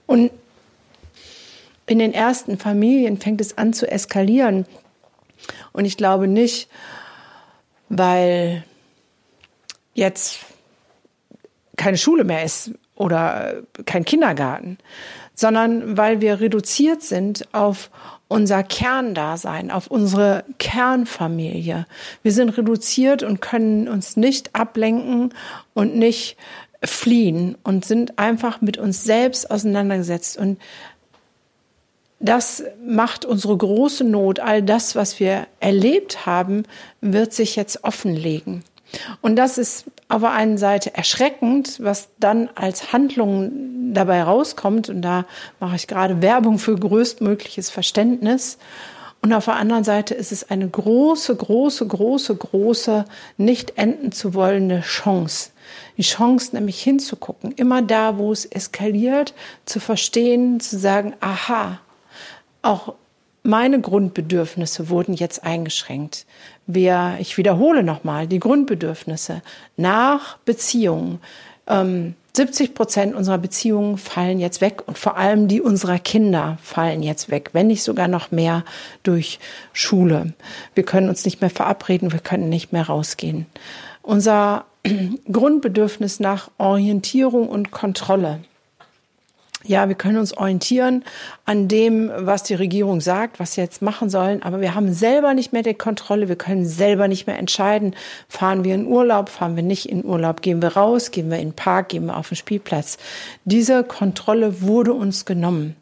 Und 0.07 0.31
in 1.87 1.99
den 1.99 2.13
ersten 2.13 2.59
Familien 2.59 3.19
fängt 3.19 3.41
es 3.41 3.59
an 3.59 3.73
zu 3.73 3.91
eskalieren. 3.91 4.67
Und 5.73 5.85
ich 5.85 5.97
glaube 5.97 6.29
nicht, 6.29 6.69
weil 7.89 8.65
jetzt 9.95 10.41
keine 11.77 11.97
Schule 11.97 12.25
mehr 12.25 12.45
ist 12.45 12.73
oder 12.95 13.63
kein 13.85 14.05
Kindergarten, 14.05 14.79
sondern 15.35 15.97
weil 15.97 16.21
wir 16.21 16.41
reduziert 16.41 17.03
sind 17.03 17.47
auf 17.53 17.91
unser 18.29 18.63
Kerndasein, 18.65 19.71
auf 19.71 19.87
unsere 19.87 20.45
Kernfamilie. 20.59 21.87
Wir 22.23 22.33
sind 22.33 22.57
reduziert 22.57 23.23
und 23.23 23.41
können 23.41 23.89
uns 23.89 24.17
nicht 24.17 24.55
ablenken 24.55 25.33
und 25.75 25.95
nicht 25.95 26.37
fliehen 26.83 27.57
und 27.63 27.85
sind 27.85 28.19
einfach 28.19 28.61
mit 28.61 28.79
uns 28.79 29.05
selbst 29.05 29.51
auseinandergesetzt. 29.51 30.39
Und 30.39 30.59
das 32.29 32.65
macht 32.85 33.25
unsere 33.25 33.57
große 33.57 34.05
Not. 34.05 34.41
All 34.41 34.63
das, 34.63 34.97
was 34.97 35.21
wir 35.21 35.47
erlebt 35.61 36.27
haben, 36.27 36.65
wird 37.01 37.33
sich 37.33 37.57
jetzt 37.57 37.85
offenlegen. 37.85 38.65
Und 39.21 39.37
das 39.37 39.59
ist 39.59 39.87
auf 40.09 40.23
der 40.23 40.33
einen 40.33 40.59
Seite 40.59 40.95
erschreckend, 40.95 41.79
was 41.83 42.09
dann 42.19 42.49
als 42.55 42.93
Handlung 42.93 43.93
dabei 43.93 44.23
rauskommt. 44.23 44.89
Und 44.89 45.03
da 45.03 45.25
mache 45.61 45.77
ich 45.77 45.87
gerade 45.87 46.23
Werbung 46.23 46.59
für 46.59 46.77
größtmögliches 46.77 47.71
Verständnis. 47.71 48.59
Und 49.23 49.33
auf 49.33 49.47
der 49.47 49.57
anderen 49.57 49.83
Seite 49.83 50.15
ist 50.15 50.31
es 50.31 50.51
eine 50.51 50.69
große, 50.69 51.35
große, 51.35 51.87
große, 51.87 52.37
große, 52.37 53.05
nicht 53.37 53.77
enden 53.77 54.13
zu 54.13 54.35
wollende 54.35 54.83
Chance. 54.83 55.51
Die 55.97 56.03
Chance, 56.03 56.55
nämlich 56.55 56.81
hinzugucken, 56.81 57.51
immer 57.53 57.83
da, 57.83 58.19
wo 58.19 58.31
es 58.31 58.45
eskaliert, 58.45 59.35
zu 59.65 59.81
verstehen, 59.81 60.61
zu 60.61 60.79
sagen, 60.79 61.15
aha, 61.21 61.81
auch 62.63 62.95
meine 63.43 63.81
Grundbedürfnisse 63.81 64.89
wurden 64.89 65.15
jetzt 65.15 65.45
eingeschränkt. 65.45 66.27
Wir, 66.67 67.17
ich 67.21 67.39
wiederhole 67.39 67.83
nochmal, 67.83 68.27
die 68.27 68.41
Grundbedürfnisse 68.41 69.43
nach 69.77 70.39
Beziehungen, 70.39 71.21
ähm, 71.69 72.15
70 72.37 72.75
Prozent 72.75 73.15
unserer 73.15 73.39
Beziehungen 73.39 73.97
fallen 73.97 74.39
jetzt 74.41 74.61
weg 74.61 74.83
und 74.87 74.99
vor 74.99 75.17
allem 75.17 75.49
die 75.49 75.63
unserer 75.63 75.99
Kinder 75.99 76.59
fallen 76.63 77.03
jetzt 77.03 77.31
weg, 77.31 77.51
wenn 77.55 77.69
nicht 77.69 77.83
sogar 77.83 78.09
noch 78.09 78.31
mehr 78.31 78.63
durch 79.05 79.39
Schule. 79.73 80.35
Wir 80.75 80.85
können 80.85 81.09
uns 81.09 81.25
nicht 81.25 81.41
mehr 81.41 81.49
verabreden, 81.49 82.13
wir 82.13 82.19
können 82.19 82.51
nicht 82.51 82.73
mehr 82.73 82.89
rausgehen. 82.89 83.47
Unser 84.03 84.67
Grundbedürfnis 85.33 86.21
nach 86.21 86.51
Orientierung 86.59 87.49
und 87.49 87.71
Kontrolle 87.71 88.41
ja, 89.67 89.89
wir 89.89 89.95
können 89.95 90.19
uns 90.19 90.37
orientieren 90.37 91.05
an 91.45 91.69
dem, 91.69 92.11
was 92.17 92.43
die 92.43 92.55
Regierung 92.55 93.01
sagt, 93.01 93.41
was 93.41 93.55
sie 93.55 93.61
jetzt 93.61 93.83
machen 93.83 94.11
sollen, 94.11 94.43
aber 94.43 94.61
wir 94.61 94.75
haben 94.75 94.93
selber 94.93 95.35
nicht 95.35 95.53
mehr 95.53 95.63
die 95.63 95.75
Kontrolle, 95.75 96.29
wir 96.29 96.37
können 96.37 96.67
selber 96.67 97.09
nicht 97.09 97.27
mehr 97.27 97.39
entscheiden, 97.39 97.95
fahren 98.29 98.65
wir 98.65 98.75
in 98.75 98.87
Urlaub, 98.87 99.29
fahren 99.29 99.57
wir 99.57 99.63
nicht 99.63 99.89
in 99.89 100.05
Urlaub, 100.05 100.43
gehen 100.43 100.63
wir 100.63 100.77
raus, 100.77 101.11
gehen 101.11 101.31
wir 101.31 101.39
in 101.39 101.51
den 101.51 101.57
Park, 101.57 101.91
gehen 101.91 102.07
wir 102.07 102.17
auf 102.17 102.29
den 102.29 102.37
Spielplatz. 102.37 102.99
Diese 103.45 103.85
Kontrolle 103.85 104.63
wurde 104.63 104.93
uns 104.93 105.25
genommen. 105.25 105.77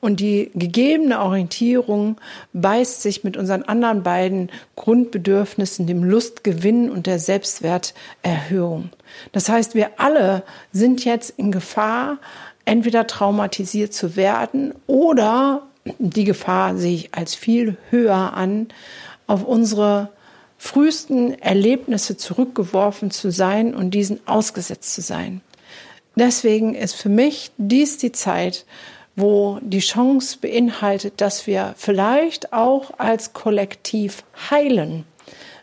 Und 0.00 0.20
die 0.20 0.50
gegebene 0.54 1.20
Orientierung 1.20 2.16
beißt 2.52 3.02
sich 3.02 3.22
mit 3.24 3.36
unseren 3.36 3.62
anderen 3.62 4.02
beiden 4.02 4.50
Grundbedürfnissen, 4.76 5.86
dem 5.86 6.02
Lustgewinn 6.02 6.90
und 6.90 7.06
der 7.06 7.18
Selbstwerterhöhung. 7.18 8.90
Das 9.32 9.48
heißt, 9.48 9.74
wir 9.74 10.00
alle 10.00 10.42
sind 10.72 11.04
jetzt 11.04 11.30
in 11.36 11.52
Gefahr, 11.52 12.18
entweder 12.64 13.06
traumatisiert 13.06 13.92
zu 13.92 14.16
werden 14.16 14.74
oder 14.86 15.62
die 15.98 16.24
Gefahr 16.24 16.76
sehe 16.76 16.94
ich 16.94 17.14
als 17.14 17.34
viel 17.34 17.76
höher 17.90 18.34
an, 18.34 18.68
auf 19.26 19.44
unsere 19.44 20.10
frühesten 20.58 21.34
Erlebnisse 21.40 22.16
zurückgeworfen 22.16 23.10
zu 23.10 23.30
sein 23.32 23.74
und 23.74 23.90
diesen 23.90 24.20
ausgesetzt 24.28 24.94
zu 24.94 25.00
sein. 25.00 25.40
Deswegen 26.14 26.74
ist 26.74 26.94
für 26.94 27.08
mich 27.08 27.50
dies 27.56 27.98
die 27.98 28.12
Zeit, 28.12 28.64
wo 29.16 29.58
die 29.60 29.80
Chance 29.80 30.38
beinhaltet, 30.40 31.20
dass 31.20 31.46
wir 31.46 31.74
vielleicht 31.76 32.52
auch 32.52 32.98
als 32.98 33.32
Kollektiv 33.32 34.22
heilen, 34.50 35.04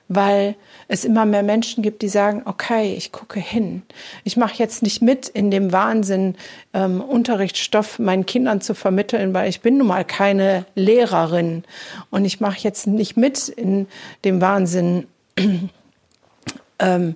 weil 0.07 0.55
es 0.89 1.05
immer 1.05 1.25
mehr 1.25 1.43
Menschen 1.43 1.83
gibt, 1.83 2.01
die 2.01 2.09
sagen, 2.09 2.41
okay, 2.45 2.95
ich 2.97 3.11
gucke 3.11 3.39
hin. 3.39 3.83
Ich 4.23 4.37
mache 4.37 4.55
jetzt 4.57 4.81
nicht 4.81 5.01
mit 5.03 5.29
in 5.29 5.51
dem 5.51 5.71
Wahnsinn, 5.71 6.35
ähm, 6.73 6.99
Unterrichtsstoff 6.99 7.99
meinen 7.99 8.25
Kindern 8.25 8.59
zu 8.59 8.73
vermitteln, 8.73 9.33
weil 9.33 9.49
ich 9.49 9.61
bin 9.61 9.77
nun 9.77 9.87
mal 9.87 10.03
keine 10.03 10.65
Lehrerin. 10.73 11.63
Und 12.09 12.25
ich 12.25 12.41
mache 12.41 12.57
jetzt 12.61 12.87
nicht 12.87 13.15
mit 13.15 13.49
in 13.49 13.87
dem 14.25 14.41
Wahnsinn, 14.41 15.05
ähm, 16.79 17.15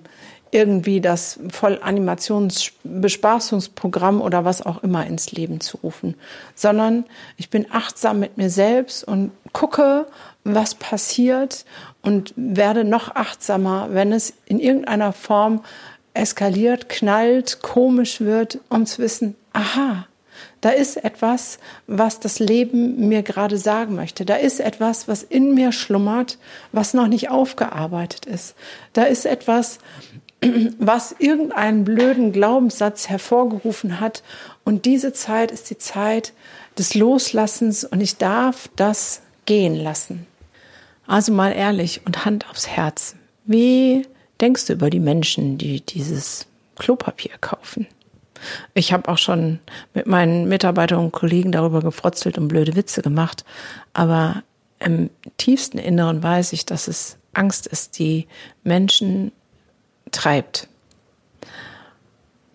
irgendwie 0.54 1.00
das 1.00 1.40
Vollanimationsbespaßungsprogramm 1.50 4.22
oder 4.22 4.44
was 4.44 4.64
auch 4.64 4.84
immer 4.84 5.04
ins 5.04 5.32
Leben 5.32 5.60
zu 5.60 5.78
rufen, 5.78 6.14
sondern 6.54 7.06
ich 7.36 7.50
bin 7.50 7.66
achtsam 7.72 8.20
mit 8.20 8.36
mir 8.36 8.50
selbst 8.50 9.02
und 9.02 9.32
gucke, 9.52 10.06
was 10.44 10.76
passiert 10.76 11.64
und 12.02 12.32
werde 12.36 12.84
noch 12.84 13.16
achtsamer, 13.16 13.88
wenn 13.90 14.12
es 14.12 14.34
in 14.46 14.60
irgendeiner 14.60 15.12
Form 15.12 15.64
eskaliert, 16.12 16.88
knallt, 16.88 17.60
komisch 17.60 18.20
wird, 18.20 18.60
um 18.68 18.86
zu 18.86 19.02
wissen, 19.02 19.34
aha, 19.52 20.06
da 20.60 20.70
ist 20.70 21.04
etwas, 21.04 21.58
was 21.86 22.20
das 22.20 22.38
Leben 22.38 23.08
mir 23.08 23.22
gerade 23.22 23.58
sagen 23.58 23.96
möchte. 23.96 24.24
Da 24.24 24.36
ist 24.36 24.60
etwas, 24.60 25.08
was 25.08 25.22
in 25.22 25.54
mir 25.54 25.72
schlummert, 25.72 26.38
was 26.72 26.94
noch 26.94 27.06
nicht 27.06 27.28
aufgearbeitet 27.28 28.24
ist. 28.24 28.54
Da 28.92 29.02
ist 29.02 29.26
etwas, 29.26 29.78
was 30.78 31.14
irgendeinen 31.18 31.84
blöden 31.84 32.32
Glaubenssatz 32.32 33.08
hervorgerufen 33.08 34.00
hat. 34.00 34.22
Und 34.64 34.84
diese 34.84 35.12
Zeit 35.12 35.50
ist 35.50 35.70
die 35.70 35.78
Zeit 35.78 36.32
des 36.78 36.94
Loslassens 36.94 37.84
und 37.84 38.00
ich 38.00 38.16
darf 38.16 38.68
das 38.76 39.22
gehen 39.46 39.74
lassen. 39.76 40.26
Also 41.06 41.32
mal 41.32 41.52
ehrlich 41.52 42.02
und 42.06 42.24
Hand 42.24 42.48
aufs 42.48 42.66
Herz. 42.66 43.14
Wie 43.44 44.06
denkst 44.40 44.66
du 44.66 44.72
über 44.72 44.90
die 44.90 45.00
Menschen, 45.00 45.58
die 45.58 45.80
dieses 45.80 46.46
Klopapier 46.76 47.32
kaufen? 47.40 47.86
Ich 48.74 48.92
habe 48.92 49.08
auch 49.08 49.18
schon 49.18 49.60
mit 49.94 50.06
meinen 50.06 50.48
Mitarbeitern 50.48 50.98
und 50.98 51.12
Kollegen 51.12 51.52
darüber 51.52 51.80
gefrotzelt 51.80 52.36
und 52.38 52.48
blöde 52.48 52.76
Witze 52.76 53.00
gemacht, 53.00 53.44
aber 53.92 54.42
im 54.80 55.08
tiefsten 55.38 55.78
Inneren 55.78 56.22
weiß 56.22 56.52
ich, 56.52 56.66
dass 56.66 56.88
es 56.88 57.16
Angst 57.32 57.66
ist, 57.66 57.98
die 57.98 58.26
Menschen 58.64 59.32
treibt 60.14 60.68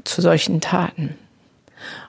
zu 0.04 0.22
solchen 0.22 0.62
Taten. 0.62 1.16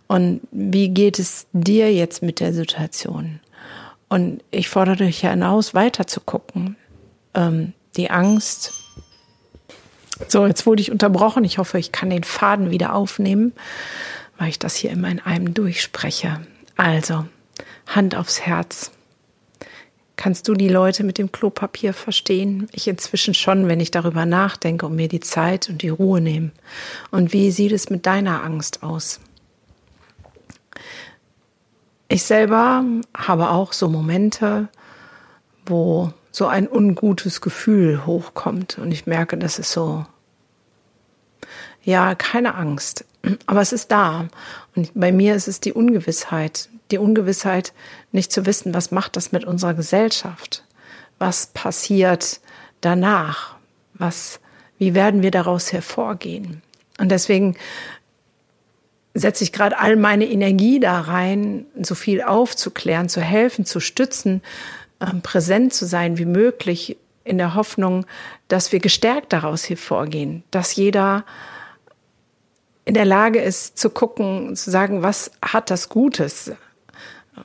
Und 0.06 0.40
wie 0.50 0.88
geht 0.88 1.18
es 1.18 1.46
dir 1.52 1.92
jetzt 1.92 2.22
mit 2.22 2.40
der 2.40 2.52
Situation? 2.52 3.40
Und 4.08 4.42
ich 4.50 4.68
fordere 4.68 4.96
dich 4.96 5.20
hinaus, 5.20 5.74
weiter 5.74 6.06
zu 6.06 6.20
gucken. 6.20 6.76
Ähm, 7.34 7.74
die 7.96 8.10
Angst. 8.10 8.72
So, 10.28 10.46
jetzt 10.46 10.66
wurde 10.66 10.82
ich 10.82 10.90
unterbrochen. 10.90 11.44
Ich 11.44 11.58
hoffe, 11.58 11.78
ich 11.78 11.92
kann 11.92 12.10
den 12.10 12.24
Faden 12.24 12.70
wieder 12.70 12.94
aufnehmen, 12.94 13.52
weil 14.38 14.48
ich 14.48 14.58
das 14.58 14.74
hier 14.74 14.90
immer 14.90 15.08
in 15.08 15.20
einem 15.20 15.54
durchspreche. 15.54 16.40
Also, 16.76 17.26
Hand 17.86 18.16
aufs 18.16 18.40
Herz. 18.40 18.90
Kannst 20.20 20.48
du 20.48 20.52
die 20.52 20.68
Leute 20.68 21.02
mit 21.02 21.16
dem 21.16 21.32
Klopapier 21.32 21.94
verstehen? 21.94 22.68
Ich 22.72 22.86
inzwischen 22.86 23.32
schon, 23.32 23.68
wenn 23.68 23.80
ich 23.80 23.90
darüber 23.90 24.26
nachdenke 24.26 24.84
und 24.84 24.94
mir 24.94 25.08
die 25.08 25.20
Zeit 25.20 25.70
und 25.70 25.80
die 25.80 25.88
Ruhe 25.88 26.20
nehme. 26.20 26.50
Und 27.10 27.32
wie 27.32 27.50
sieht 27.50 27.72
es 27.72 27.88
mit 27.88 28.04
deiner 28.04 28.44
Angst 28.44 28.82
aus? 28.82 29.20
Ich 32.08 32.22
selber 32.24 32.84
habe 33.16 33.48
auch 33.48 33.72
so 33.72 33.88
Momente, 33.88 34.68
wo 35.64 36.12
so 36.32 36.48
ein 36.48 36.68
ungutes 36.68 37.40
Gefühl 37.40 38.04
hochkommt 38.04 38.76
und 38.76 38.92
ich 38.92 39.06
merke, 39.06 39.38
das 39.38 39.58
ist 39.58 39.72
so, 39.72 40.04
ja, 41.82 42.14
keine 42.14 42.56
Angst, 42.56 43.06
aber 43.46 43.62
es 43.62 43.72
ist 43.72 43.90
da. 43.90 44.28
Und 44.76 44.92
bei 44.94 45.12
mir 45.12 45.34
ist 45.34 45.48
es 45.48 45.60
die 45.60 45.72
Ungewissheit, 45.72 46.68
die 46.92 46.98
Ungewissheit, 46.98 47.72
nicht 48.12 48.32
zu 48.32 48.46
wissen, 48.46 48.74
was 48.74 48.90
macht 48.90 49.16
das 49.16 49.32
mit 49.32 49.44
unserer 49.44 49.74
Gesellschaft? 49.74 50.64
Was 51.18 51.48
passiert 51.48 52.40
danach? 52.80 53.56
Was, 53.94 54.40
wie 54.78 54.94
werden 54.94 55.22
wir 55.22 55.30
daraus 55.30 55.72
hervorgehen? 55.72 56.62
Und 56.98 57.10
deswegen 57.10 57.56
setze 59.14 59.44
ich 59.44 59.52
gerade 59.52 59.78
all 59.78 59.96
meine 59.96 60.26
Energie 60.26 60.80
da 60.80 61.00
rein, 61.00 61.66
so 61.80 61.94
viel 61.94 62.22
aufzuklären, 62.22 63.08
zu 63.08 63.20
helfen, 63.20 63.64
zu 63.64 63.80
stützen, 63.80 64.42
ähm, 65.00 65.20
präsent 65.22 65.74
zu 65.74 65.86
sein 65.86 66.18
wie 66.18 66.26
möglich, 66.26 66.96
in 67.24 67.38
der 67.38 67.54
Hoffnung, 67.54 68.06
dass 68.48 68.72
wir 68.72 68.80
gestärkt 68.80 69.32
daraus 69.32 69.68
hervorgehen, 69.68 70.42
dass 70.50 70.74
jeder 70.74 71.24
in 72.84 72.94
der 72.94 73.04
Lage 73.04 73.40
ist 73.40 73.78
zu 73.78 73.90
gucken, 73.90 74.56
zu 74.56 74.70
sagen, 74.70 75.02
was 75.02 75.30
hat 75.42 75.70
das 75.70 75.88
Gutes? 75.88 76.52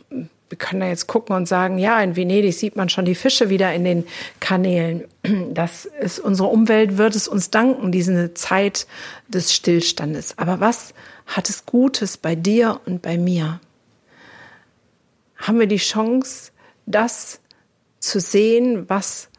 Wir 0.09 0.57
können 0.57 0.81
da 0.81 0.87
jetzt 0.87 1.07
gucken 1.07 1.35
und 1.35 1.47
sagen, 1.47 1.79
ja, 1.79 1.99
in 2.01 2.15
Venedig 2.15 2.53
sieht 2.53 2.75
man 2.75 2.89
schon 2.89 3.05
die 3.05 3.15
Fische 3.15 3.49
wieder 3.49 3.73
in 3.73 3.83
den 3.83 4.05
Kanälen. 4.39 5.05
Das 5.53 5.85
ist 5.85 6.19
unsere 6.19 6.49
Umwelt 6.49 6.97
wird 6.97 7.15
es 7.15 7.27
uns 7.27 7.49
danken, 7.49 7.91
diese 7.91 8.33
Zeit 8.35 8.85
des 9.27 9.53
Stillstandes. 9.53 10.37
Aber 10.37 10.59
was 10.59 10.93
hat 11.25 11.49
es 11.49 11.65
Gutes 11.65 12.17
bei 12.17 12.35
dir 12.35 12.79
und 12.85 13.01
bei 13.01 13.17
mir? 13.17 13.59
Haben 15.37 15.59
wir 15.59 15.67
die 15.67 15.77
Chance, 15.77 16.51
das 16.85 17.39
zu 17.99 18.19
sehen, 18.19 18.87
was 18.87 19.29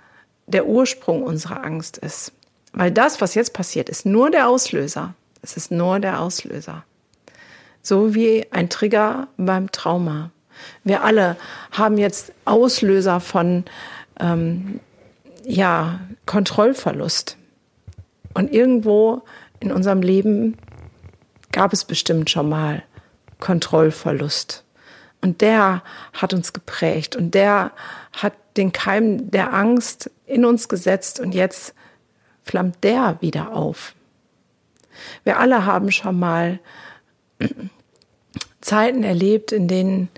der 0.46 0.66
Ursprung 0.66 1.22
unserer 1.22 1.64
Angst 1.64 1.98
ist? 1.98 2.32
Weil 2.72 2.90
das, 2.90 3.20
was 3.20 3.34
jetzt 3.34 3.52
passiert, 3.52 3.88
ist 3.88 4.04
nur 4.04 4.30
der 4.30 4.48
Auslöser. 4.48 5.14
Es 5.40 5.56
ist 5.56 5.70
nur 5.70 6.00
der 6.00 6.20
Auslöser. 6.20 6.84
So 7.80 8.14
wie 8.14 8.46
ein 8.50 8.68
Trigger 8.68 9.28
beim 9.36 9.70
Trauma. 9.70 10.30
Wir 10.84 11.02
alle 11.02 11.36
haben 11.72 11.98
jetzt 11.98 12.32
Auslöser 12.44 13.20
von 13.20 13.64
ähm, 14.20 14.80
ja, 15.44 16.00
Kontrollverlust. 16.26 17.36
Und 18.34 18.52
irgendwo 18.52 19.22
in 19.60 19.72
unserem 19.72 20.02
Leben 20.02 20.56
gab 21.52 21.72
es 21.72 21.84
bestimmt 21.84 22.28
schon 22.28 22.48
mal 22.48 22.82
Kontrollverlust. 23.40 24.64
Und 25.22 25.40
der 25.40 25.82
hat 26.12 26.34
uns 26.34 26.52
geprägt 26.52 27.16
und 27.16 27.34
der 27.34 27.72
hat 28.12 28.34
den 28.56 28.72
Keim 28.72 29.30
der 29.30 29.52
Angst 29.52 30.10
in 30.26 30.44
uns 30.44 30.68
gesetzt 30.68 31.20
und 31.20 31.34
jetzt 31.34 31.74
flammt 32.42 32.82
der 32.84 33.16
wieder 33.20 33.52
auf. 33.52 33.94
Wir 35.24 35.38
alle 35.38 35.66
haben 35.66 35.90
schon 35.90 36.18
mal 36.18 36.58
Zeiten 38.60 39.02
erlebt, 39.02 39.52
in 39.52 39.68
denen 39.68 40.08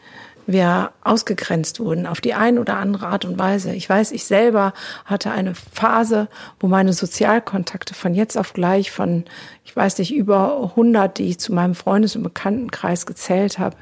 wir 0.49 0.93
ausgegrenzt 1.05 1.79
wurden 1.79 2.07
auf 2.07 2.23
die 2.23 2.33
eine 2.33 2.59
oder 2.59 2.79
andere 2.79 3.09
Art 3.09 3.27
und 3.27 3.39
Weise. 3.39 3.75
Ich 3.75 3.87
weiß, 3.87 4.13
ich 4.13 4.25
selber 4.25 4.73
hatte 5.05 5.31
eine 5.31 5.55
Phase, 5.55 6.29
wo 6.59 6.69
meine 6.69 6.95
Sozialkontakte 6.95 7.93
von 7.93 8.15
jetzt 8.15 8.39
auf 8.39 8.55
gleich 8.55 8.91
von, 8.91 9.25
ich 9.67 9.77
weiß 9.77 9.99
nicht, 9.99 10.15
über 10.15 10.71
100, 10.71 11.19
die 11.19 11.29
ich 11.29 11.39
zu 11.39 11.53
meinem 11.53 11.75
Freundes- 11.75 12.17
und 12.17 12.23
Bekanntenkreis 12.23 13.05
gezählt 13.05 13.59
habe, 13.59 13.77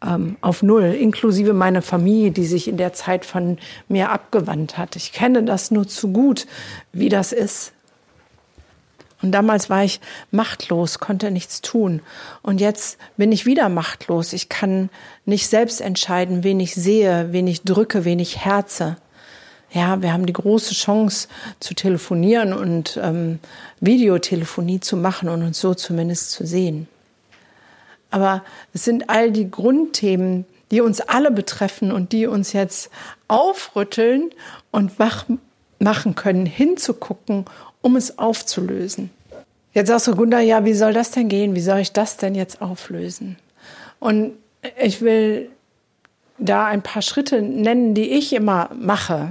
ähm, 0.00 0.36
auf 0.42 0.62
null, 0.62 0.84
inklusive 0.84 1.54
meine 1.54 1.82
Familie, 1.82 2.30
die 2.30 2.46
sich 2.46 2.68
in 2.68 2.76
der 2.76 2.92
Zeit 2.92 3.24
von 3.24 3.58
mir 3.88 4.12
abgewandt 4.12 4.78
hat. 4.78 4.94
Ich 4.94 5.12
kenne 5.12 5.42
das 5.42 5.72
nur 5.72 5.88
zu 5.88 6.12
gut, 6.12 6.46
wie 6.92 7.08
das 7.08 7.32
ist, 7.32 7.72
und 9.22 9.32
damals 9.32 9.70
war 9.70 9.84
ich 9.84 10.00
machtlos, 10.30 10.98
konnte 10.98 11.30
nichts 11.30 11.60
tun. 11.60 12.02
Und 12.42 12.60
jetzt 12.60 12.98
bin 13.16 13.30
ich 13.30 13.46
wieder 13.46 13.68
machtlos. 13.68 14.32
Ich 14.32 14.48
kann 14.48 14.90
nicht 15.24 15.48
selbst 15.48 15.80
entscheiden, 15.80 16.42
wen 16.42 16.58
ich 16.58 16.74
sehe, 16.74 17.28
wen 17.30 17.46
ich 17.46 17.62
drücke, 17.62 18.04
wen 18.04 18.18
ich 18.18 18.44
herze. 18.44 18.96
Ja, 19.70 20.02
wir 20.02 20.12
haben 20.12 20.26
die 20.26 20.34
große 20.34 20.74
Chance 20.74 21.28
zu 21.60 21.74
telefonieren 21.74 22.52
und 22.52 22.98
ähm, 23.02 23.38
Videotelefonie 23.80 24.80
zu 24.80 24.96
machen 24.96 25.28
und 25.28 25.42
uns 25.42 25.60
so 25.60 25.72
zumindest 25.72 26.32
zu 26.32 26.44
sehen. 26.44 26.88
Aber 28.10 28.44
es 28.74 28.84
sind 28.84 29.08
all 29.08 29.30
die 29.30 29.50
Grundthemen, 29.50 30.44
die 30.70 30.82
uns 30.82 31.00
alle 31.00 31.30
betreffen 31.30 31.90
und 31.92 32.12
die 32.12 32.26
uns 32.26 32.52
jetzt 32.52 32.90
aufrütteln 33.28 34.30
und 34.70 34.98
wach 34.98 35.24
machen 35.82 36.14
können, 36.14 36.46
hinzugucken 36.46 37.44
um 37.80 37.96
es 37.96 38.18
aufzulösen. 38.18 39.10
Jetzt 39.74 39.88
sagst 39.88 40.06
du, 40.06 40.14
Gunda, 40.14 40.40
ja, 40.40 40.64
wie 40.64 40.74
soll 40.74 40.92
das 40.92 41.10
denn 41.10 41.28
gehen? 41.28 41.54
Wie 41.54 41.60
soll 41.60 41.78
ich 41.78 41.92
das 41.92 42.16
denn 42.16 42.34
jetzt 42.34 42.62
auflösen? 42.62 43.36
Und 43.98 44.34
ich 44.80 45.00
will 45.00 45.48
da 46.38 46.66
ein 46.66 46.82
paar 46.82 47.02
Schritte 47.02 47.42
nennen, 47.42 47.94
die 47.94 48.10
ich 48.10 48.32
immer 48.32 48.70
mache 48.74 49.30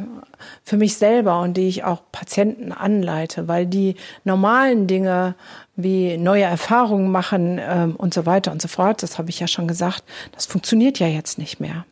für 0.63 0.77
mich 0.77 0.97
selber 0.97 1.41
und 1.41 1.55
die 1.55 1.67
ich 1.67 1.83
auch 1.83 2.01
Patienten 2.11 2.71
anleite, 2.71 3.47
weil 3.47 3.65
die 3.65 3.95
normalen 4.23 4.87
Dinge 4.87 5.35
wie 5.75 6.17
neue 6.17 6.43
Erfahrungen 6.43 7.11
machen 7.11 7.59
ähm, 7.61 7.95
und 7.95 8.13
so 8.13 8.25
weiter 8.25 8.51
und 8.51 8.61
so 8.61 8.67
fort, 8.67 9.03
das 9.03 9.17
habe 9.17 9.29
ich 9.29 9.39
ja 9.39 9.47
schon 9.47 9.67
gesagt, 9.67 10.03
das 10.31 10.45
funktioniert 10.45 10.99
ja 10.99 11.07
jetzt 11.07 11.37
nicht 11.37 11.59
mehr. 11.59 11.85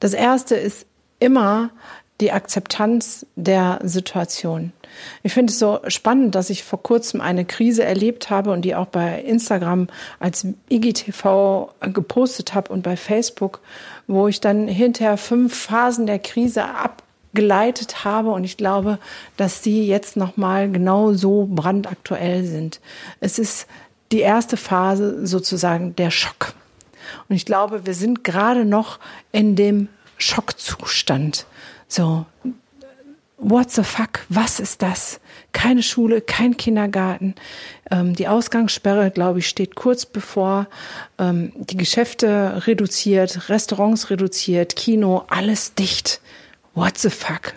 Das 0.00 0.12
erste 0.12 0.54
ist 0.54 0.86
immer 1.18 1.70
die 2.22 2.32
Akzeptanz 2.32 3.26
der 3.36 3.80
Situation. 3.82 4.72
Ich 5.22 5.34
finde 5.34 5.50
es 5.50 5.58
so 5.58 5.80
spannend, 5.88 6.34
dass 6.34 6.50
ich 6.50 6.62
vor 6.62 6.82
kurzem 6.82 7.20
eine 7.20 7.44
Krise 7.44 7.82
erlebt 7.82 8.30
habe 8.30 8.52
und 8.52 8.62
die 8.62 8.74
auch 8.74 8.86
bei 8.86 9.20
Instagram 9.20 9.88
als 10.20 10.46
IGTV 10.70 11.70
gepostet 11.92 12.54
habe 12.54 12.72
und 12.72 12.82
bei 12.82 12.96
Facebook, 12.96 13.60
wo 14.06 14.28
ich 14.28 14.40
dann 14.40 14.68
hinterher 14.68 15.16
fünf 15.16 15.56
Phasen 15.56 16.06
der 16.06 16.20
Krise 16.20 16.64
abgeleitet 16.64 18.04
habe 18.04 18.30
und 18.30 18.44
ich 18.44 18.56
glaube, 18.56 18.98
dass 19.36 19.62
die 19.62 19.86
jetzt 19.86 20.16
noch 20.16 20.36
mal 20.36 20.70
genau 20.70 21.14
so 21.14 21.48
brandaktuell 21.50 22.44
sind. 22.44 22.80
Es 23.20 23.38
ist 23.38 23.66
die 24.12 24.20
erste 24.20 24.56
Phase 24.56 25.26
sozusagen 25.26 25.96
der 25.96 26.10
Schock. 26.10 26.54
Und 27.28 27.34
ich 27.34 27.46
glaube, 27.46 27.84
wir 27.86 27.94
sind 27.94 28.22
gerade 28.22 28.64
noch 28.64 29.00
in 29.32 29.56
dem 29.56 29.88
Schockzustand. 30.18 31.46
So, 31.92 32.24
what 33.36 33.70
the 33.70 33.84
fuck, 33.84 34.24
was 34.30 34.60
ist 34.60 34.80
das? 34.80 35.20
Keine 35.52 35.82
Schule, 35.82 36.22
kein 36.22 36.56
Kindergarten. 36.56 37.34
Ähm, 37.90 38.14
die 38.14 38.28
Ausgangssperre, 38.28 39.10
glaube 39.10 39.40
ich, 39.40 39.48
steht 39.50 39.74
kurz 39.74 40.06
bevor. 40.06 40.68
Ähm, 41.18 41.52
die 41.54 41.76
Geschäfte 41.76 42.66
reduziert, 42.66 43.50
Restaurants 43.50 44.08
reduziert, 44.08 44.74
Kino, 44.74 45.26
alles 45.28 45.74
dicht. 45.74 46.22
What 46.72 46.96
the 46.96 47.10
fuck? 47.10 47.52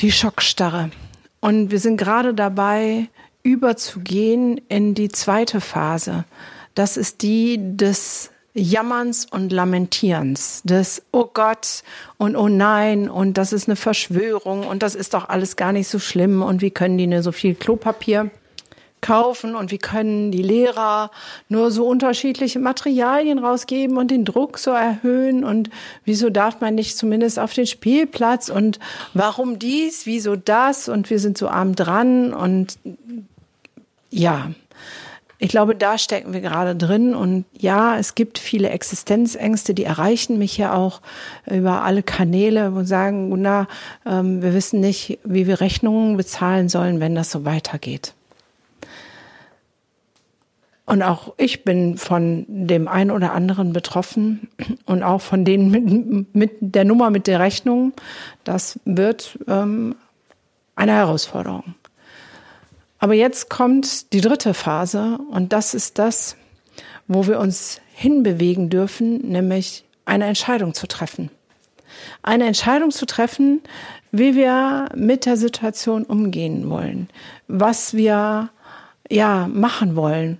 Die 0.00 0.10
Schockstarre. 0.10 0.90
Und 1.38 1.70
wir 1.70 1.78
sind 1.78 1.98
gerade 1.98 2.34
dabei, 2.34 3.10
überzugehen 3.44 4.60
in 4.68 4.94
die 4.94 5.10
zweite 5.10 5.60
Phase. 5.60 6.24
Das 6.74 6.96
ist 6.96 7.22
die 7.22 7.76
des 7.76 8.32
Jammerns 8.54 9.26
und 9.26 9.52
Lamentierens, 9.52 10.62
des 10.64 11.02
Oh 11.12 11.28
Gott 11.32 11.82
und 12.16 12.36
Oh 12.36 12.48
nein 12.48 13.08
und 13.08 13.38
das 13.38 13.52
ist 13.52 13.68
eine 13.68 13.76
Verschwörung 13.76 14.66
und 14.66 14.82
das 14.82 14.94
ist 14.94 15.14
doch 15.14 15.28
alles 15.28 15.56
gar 15.56 15.72
nicht 15.72 15.88
so 15.88 15.98
schlimm 15.98 16.42
und 16.42 16.60
wie 16.60 16.70
können 16.70 16.98
die 16.98 17.06
nur 17.06 17.22
so 17.22 17.32
viel 17.32 17.54
Klopapier 17.54 18.30
kaufen 19.00 19.54
und 19.54 19.70
wie 19.70 19.78
können 19.78 20.30
die 20.32 20.42
Lehrer 20.42 21.10
nur 21.48 21.70
so 21.70 21.86
unterschiedliche 21.86 22.58
Materialien 22.58 23.38
rausgeben 23.38 23.96
und 23.96 24.10
den 24.10 24.24
Druck 24.24 24.58
so 24.58 24.70
erhöhen 24.70 25.44
und 25.44 25.70
wieso 26.04 26.30
darf 26.30 26.60
man 26.60 26.74
nicht 26.74 26.96
zumindest 26.96 27.38
auf 27.38 27.52
den 27.52 27.66
Spielplatz 27.66 28.48
und 28.48 28.78
warum 29.14 29.58
dies, 29.58 30.06
wieso 30.06 30.36
das 30.36 30.88
und 30.88 31.10
wir 31.10 31.18
sind 31.18 31.38
so 31.38 31.48
arm 31.48 31.74
dran 31.74 32.32
und 32.34 32.78
ja, 34.10 34.50
ich 35.38 35.48
glaube, 35.48 35.76
da 35.76 35.98
stecken 35.98 36.32
wir 36.32 36.40
gerade 36.40 36.74
drin. 36.74 37.14
Und 37.14 37.44
ja, 37.56 37.96
es 37.96 38.14
gibt 38.14 38.38
viele 38.38 38.70
Existenzängste, 38.70 39.72
die 39.72 39.84
erreichen 39.84 40.38
mich 40.38 40.58
ja 40.58 40.74
auch 40.74 41.00
über 41.46 41.82
alle 41.82 42.02
Kanäle 42.02 42.70
und 42.70 42.86
sagen, 42.86 43.32
na, 43.40 43.68
ähm, 44.04 44.42
wir 44.42 44.52
wissen 44.52 44.80
nicht, 44.80 45.18
wie 45.24 45.46
wir 45.46 45.60
Rechnungen 45.60 46.16
bezahlen 46.16 46.68
sollen, 46.68 46.98
wenn 47.00 47.14
das 47.14 47.30
so 47.30 47.44
weitergeht. 47.44 48.14
Und 50.86 51.02
auch 51.02 51.34
ich 51.36 51.64
bin 51.64 51.98
von 51.98 52.46
dem 52.48 52.88
einen 52.88 53.10
oder 53.10 53.32
anderen 53.32 53.74
betroffen 53.74 54.48
und 54.86 55.02
auch 55.02 55.20
von 55.20 55.44
denen 55.44 55.70
mit, 55.70 56.34
mit 56.34 56.50
der 56.60 56.84
Nummer 56.84 57.10
mit 57.10 57.26
der 57.26 57.40
Rechnung. 57.40 57.92
Das 58.42 58.80
wird 58.86 59.38
ähm, 59.46 59.94
eine 60.74 60.92
Herausforderung. 60.92 61.74
Aber 62.98 63.14
jetzt 63.14 63.48
kommt 63.48 64.12
die 64.12 64.20
dritte 64.20 64.54
Phase 64.54 65.18
und 65.30 65.52
das 65.52 65.74
ist 65.74 65.98
das, 65.98 66.36
wo 67.06 67.26
wir 67.26 67.38
uns 67.38 67.80
hinbewegen 67.94 68.70
dürfen, 68.70 69.18
nämlich 69.28 69.84
eine 70.04 70.26
Entscheidung 70.26 70.74
zu 70.74 70.86
treffen. 70.86 71.30
Eine 72.22 72.46
Entscheidung 72.46 72.90
zu 72.90 73.06
treffen, 73.06 73.60
wie 74.12 74.34
wir 74.34 74.88
mit 74.94 75.26
der 75.26 75.36
Situation 75.36 76.04
umgehen 76.04 76.70
wollen, 76.70 77.08
was 77.46 77.94
wir 77.94 78.50
ja 79.10 79.48
machen 79.48 79.96
wollen, 79.96 80.38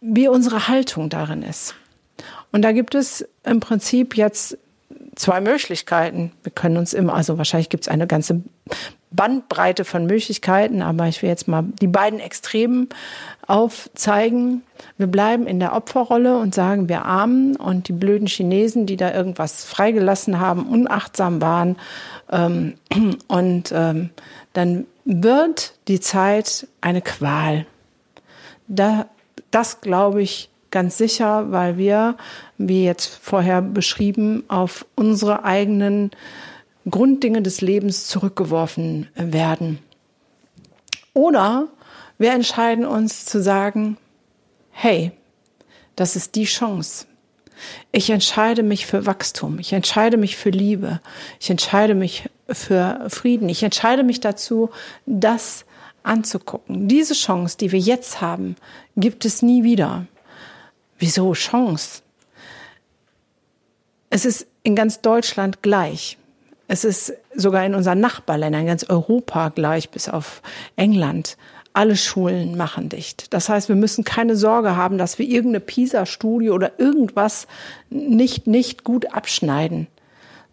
wie 0.00 0.28
unsere 0.28 0.68
Haltung 0.68 1.10
darin 1.10 1.42
ist. 1.42 1.74
Und 2.50 2.62
da 2.62 2.72
gibt 2.72 2.94
es 2.94 3.26
im 3.44 3.60
Prinzip 3.60 4.16
jetzt 4.16 4.58
zwei 5.16 5.40
Möglichkeiten. 5.40 6.32
Wir 6.42 6.52
können 6.52 6.76
uns 6.76 6.92
immer, 6.92 7.14
also 7.14 7.38
wahrscheinlich 7.38 7.68
gibt 7.68 7.84
es 7.84 7.88
eine 7.88 8.06
ganze 8.06 8.42
Bandbreite 9.12 9.84
von 9.84 10.06
Möglichkeiten, 10.06 10.82
aber 10.82 11.06
ich 11.08 11.22
will 11.22 11.28
jetzt 11.28 11.48
mal 11.48 11.64
die 11.80 11.86
beiden 11.86 12.20
Extremen 12.20 12.88
aufzeigen. 13.46 14.62
Wir 14.98 15.06
bleiben 15.06 15.46
in 15.46 15.60
der 15.60 15.74
Opferrolle 15.74 16.38
und 16.38 16.54
sagen, 16.54 16.88
wir 16.88 17.04
Armen 17.04 17.56
und 17.56 17.88
die 17.88 17.92
blöden 17.92 18.26
Chinesen, 18.26 18.86
die 18.86 18.96
da 18.96 19.12
irgendwas 19.12 19.64
freigelassen 19.64 20.40
haben, 20.40 20.66
unachtsam 20.66 21.40
waren. 21.40 21.76
Ähm, 22.30 22.74
und 23.28 23.72
ähm, 23.72 24.10
dann 24.52 24.86
wird 25.04 25.74
die 25.88 26.00
Zeit 26.00 26.66
eine 26.80 27.02
Qual. 27.02 27.66
Da, 28.68 29.06
das 29.50 29.80
glaube 29.80 30.22
ich 30.22 30.48
ganz 30.70 30.96
sicher, 30.96 31.52
weil 31.52 31.76
wir, 31.76 32.16
wie 32.58 32.84
jetzt 32.84 33.18
vorher 33.22 33.60
beschrieben, 33.62 34.44
auf 34.48 34.86
unsere 34.96 35.44
eigenen 35.44 36.10
Grunddinge 36.90 37.42
des 37.42 37.60
Lebens 37.60 38.06
zurückgeworfen 38.06 39.08
werden. 39.14 39.78
Oder 41.14 41.68
wir 42.18 42.32
entscheiden 42.32 42.84
uns 42.84 43.24
zu 43.24 43.42
sagen, 43.42 43.96
hey, 44.70 45.12
das 45.96 46.16
ist 46.16 46.34
die 46.34 46.44
Chance. 46.44 47.06
Ich 47.92 48.10
entscheide 48.10 48.62
mich 48.62 48.86
für 48.86 49.06
Wachstum. 49.06 49.58
Ich 49.58 49.72
entscheide 49.72 50.16
mich 50.16 50.36
für 50.36 50.50
Liebe. 50.50 51.00
Ich 51.38 51.50
entscheide 51.50 51.94
mich 51.94 52.28
für 52.48 53.06
Frieden. 53.08 53.48
Ich 53.48 53.62
entscheide 53.62 54.02
mich 54.02 54.20
dazu, 54.20 54.70
das 55.06 55.64
anzugucken. 56.02 56.88
Diese 56.88 57.14
Chance, 57.14 57.56
die 57.58 57.70
wir 57.70 57.78
jetzt 57.78 58.20
haben, 58.20 58.56
gibt 58.96 59.24
es 59.24 59.42
nie 59.42 59.62
wieder. 59.62 60.06
Wieso 60.98 61.32
Chance? 61.34 62.02
Es 64.10 64.24
ist 64.24 64.46
in 64.62 64.74
ganz 64.74 65.00
Deutschland 65.00 65.62
gleich. 65.62 66.18
Es 66.72 66.84
ist 66.84 67.12
sogar 67.34 67.66
in 67.66 67.74
unseren 67.74 68.00
Nachbarländern, 68.00 68.64
ganz 68.64 68.84
Europa 68.84 69.50
gleich, 69.50 69.90
bis 69.90 70.08
auf 70.08 70.40
England. 70.74 71.36
Alle 71.74 71.96
Schulen 71.96 72.56
machen 72.56 72.88
dicht. 72.88 73.34
Das 73.34 73.50
heißt, 73.50 73.68
wir 73.68 73.76
müssen 73.76 74.04
keine 74.04 74.36
Sorge 74.36 74.74
haben, 74.74 74.96
dass 74.96 75.18
wir 75.18 75.26
irgendeine 75.26 75.60
PISA-Studie 75.60 76.48
oder 76.48 76.80
irgendwas 76.80 77.46
nicht, 77.90 78.46
nicht 78.46 78.84
gut 78.84 79.12
abschneiden, 79.12 79.86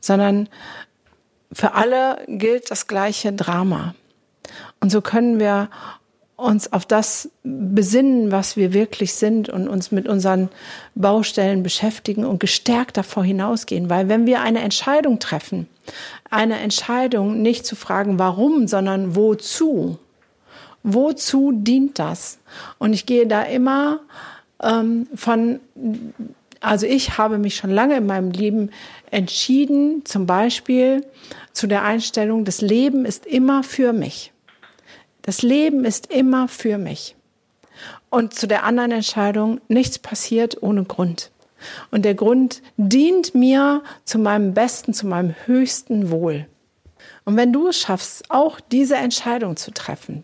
sondern 0.01 0.49
für 1.53 1.75
alle 1.75 2.17
gilt 2.27 2.69
das 2.69 2.87
gleiche 2.87 3.31
Drama. 3.31 3.95
Und 4.81 4.91
so 4.91 4.99
können 4.99 5.39
wir 5.39 5.69
uns 6.39 6.71
auf 6.71 6.85
das 6.85 7.29
besinnen, 7.43 8.31
was 8.31 8.55
wir 8.55 8.73
wirklich 8.73 9.13
sind 9.13 9.49
und 9.49 9.67
uns 9.67 9.91
mit 9.91 10.07
unseren 10.07 10.49
Baustellen 10.95 11.63
beschäftigen 11.63 12.25
und 12.25 12.39
gestärkt 12.39 12.97
davor 12.97 13.23
hinausgehen. 13.23 13.89
Weil 13.89 14.09
wenn 14.09 14.25
wir 14.25 14.41
eine 14.41 14.61
Entscheidung 14.61 15.19
treffen, 15.19 15.67
eine 16.29 16.59
Entscheidung 16.59 17.41
nicht 17.41 17.65
zu 17.65 17.75
fragen, 17.75 18.19
warum, 18.19 18.67
sondern 18.67 19.15
wozu, 19.15 19.97
wozu 20.83 21.51
dient 21.53 21.99
das? 21.99 22.39
Und 22.77 22.93
ich 22.93 23.05
gehe 23.05 23.27
da 23.27 23.43
immer 23.43 23.99
ähm, 24.61 25.07
von, 25.15 25.59
also 26.61 26.85
ich 26.85 27.17
habe 27.17 27.37
mich 27.37 27.55
schon 27.55 27.69
lange 27.69 27.97
in 27.97 28.05
meinem 28.05 28.31
Leben 28.31 28.71
entschieden, 29.11 30.05
zum 30.05 30.25
Beispiel 30.25 31.05
zu 31.53 31.67
der 31.67 31.83
Einstellung, 31.83 32.45
das 32.45 32.61
Leben 32.61 33.05
ist 33.05 33.25
immer 33.25 33.63
für 33.63 33.93
mich. 33.93 34.31
Das 35.29 35.43
Leben 35.43 35.85
ist 35.85 36.11
immer 36.11 36.47
für 36.47 36.79
mich. 36.79 37.15
Und 38.09 38.33
zu 38.33 38.47
der 38.47 38.63
anderen 38.63 38.89
Entscheidung, 38.89 39.61
nichts 39.67 39.99
passiert 39.99 40.63
ohne 40.63 40.85
Grund. 40.85 41.29
Und 41.91 42.03
der 42.03 42.15
Grund 42.15 42.63
dient 42.77 43.35
mir 43.35 43.83
zu 44.05 44.17
meinem 44.17 44.55
besten, 44.55 44.91
zu 44.91 45.05
meinem 45.05 45.35
höchsten 45.45 46.09
Wohl. 46.09 46.47
Und 47.25 47.37
wenn 47.37 47.53
du 47.53 47.67
es 47.67 47.77
schaffst, 47.77 48.31
auch 48.31 48.59
diese 48.59 48.95
Entscheidung 48.95 49.55
zu 49.55 49.69
treffen, 49.69 50.23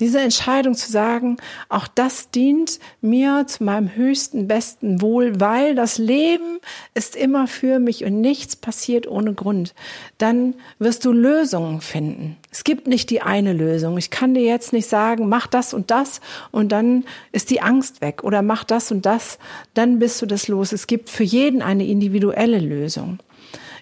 diese 0.00 0.20
Entscheidung 0.20 0.74
zu 0.74 0.90
sagen, 0.90 1.36
auch 1.68 1.88
das 1.88 2.30
dient 2.30 2.78
mir 3.00 3.46
zu 3.46 3.64
meinem 3.64 3.94
höchsten, 3.94 4.48
besten 4.48 5.00
Wohl, 5.00 5.40
weil 5.40 5.74
das 5.74 5.98
Leben 5.98 6.58
ist 6.94 7.16
immer 7.16 7.46
für 7.46 7.78
mich 7.78 8.04
und 8.04 8.20
nichts 8.20 8.56
passiert 8.56 9.06
ohne 9.06 9.34
Grund. 9.34 9.74
Dann 10.18 10.54
wirst 10.78 11.04
du 11.04 11.12
Lösungen 11.12 11.80
finden. 11.80 12.36
Es 12.50 12.64
gibt 12.64 12.86
nicht 12.86 13.10
die 13.10 13.22
eine 13.22 13.52
Lösung. 13.52 13.96
Ich 13.98 14.10
kann 14.10 14.34
dir 14.34 14.42
jetzt 14.42 14.72
nicht 14.72 14.88
sagen, 14.88 15.28
mach 15.28 15.46
das 15.46 15.74
und 15.74 15.90
das 15.90 16.20
und 16.50 16.70
dann 16.72 17.04
ist 17.32 17.50
die 17.50 17.62
Angst 17.62 18.00
weg 18.00 18.24
oder 18.24 18.42
mach 18.42 18.64
das 18.64 18.92
und 18.92 19.06
das, 19.06 19.38
dann 19.74 19.98
bist 19.98 20.20
du 20.20 20.26
das 20.26 20.48
los. 20.48 20.72
Es 20.72 20.86
gibt 20.86 21.08
für 21.08 21.24
jeden 21.24 21.62
eine 21.62 21.86
individuelle 21.86 22.58
Lösung. 22.58 23.18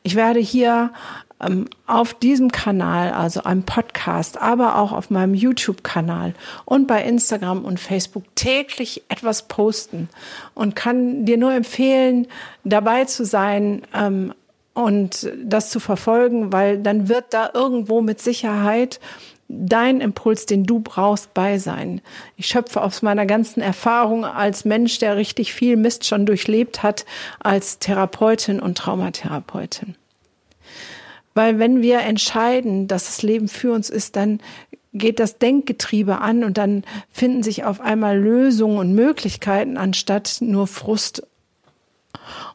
Ich 0.03 0.15
werde 0.15 0.41
hier 0.41 0.93
auf 1.87 2.15
diesem 2.15 2.53
Kanal, 2.53 3.13
also 3.13 3.43
einem 3.45 3.63
Podcast, 3.63 4.41
aber 4.41 4.79
auch 4.79 4.93
auf 4.93 5.11
meinem 5.11 5.35
YouTube-Kanal 5.35 6.35
und 6.65 6.87
bei 6.87 7.03
Instagram 7.03 7.65
und 7.65 7.81
Facebook 7.81 8.25
täglich 8.35 9.03
etwas 9.09 9.49
posten 9.49 10.09
und 10.55 10.77
kann 10.77 11.25
dir 11.25 11.39
nur 11.39 11.53
empfehlen, 11.53 12.27
dabei 12.65 13.07
zu 13.07 13.25
sein 13.25 13.83
ähm, 13.95 14.35
und 14.75 15.31
das 15.43 15.71
zu 15.71 15.81
verfolgen, 15.81 16.53
weil 16.53 16.79
dann 16.79 17.09
wird 17.09 17.33
da 17.33 17.51
irgendwo 17.55 18.03
mit 18.03 18.21
Sicherheit 18.21 19.01
dein 19.49 20.01
Impuls, 20.01 20.47
den 20.47 20.65
du 20.65 20.81
brauchst, 20.81 21.35
bei 21.35 21.59
sein. 21.59 22.01
Ich 22.37 22.47
schöpfe 22.47 22.83
aus 22.83 23.03
meiner 23.03 23.27
ganzen 23.27 23.61
Erfahrung 23.61 24.25
als 24.25 24.65
Mensch, 24.65 24.99
der 24.99 25.17
richtig 25.17 25.53
viel 25.53 25.77
Mist 25.77 26.07
schon 26.07 26.25
durchlebt 26.25 26.83
hat, 26.83 27.05
als 27.41 27.79
Therapeutin 27.79 28.61
und 28.61 28.79
Traumatherapeutin. 28.79 29.97
Weil 31.35 31.59
wenn 31.59 31.83
wir 31.83 32.01
entscheiden, 32.01 32.89
dass 32.89 33.07
das 33.07 33.23
Leben 33.23 33.49
für 33.49 33.73
uns 33.73 33.91
ist, 33.91 34.17
dann 34.17 34.41
geht 34.93 35.21
das 35.21 35.39
Denkgetriebe 35.39 36.19
an 36.19 36.43
und 36.43 36.59
dann 36.59 36.83
finden 37.11 37.43
sich 37.43 37.65
auf 37.65 37.81
einmal 37.81 38.19
Lösungen 38.19 38.79
und 38.79 38.95
Möglichkeiten 38.95 39.77
anstatt 39.77 40.39
nur 40.41 40.67
Frust. 40.67 41.23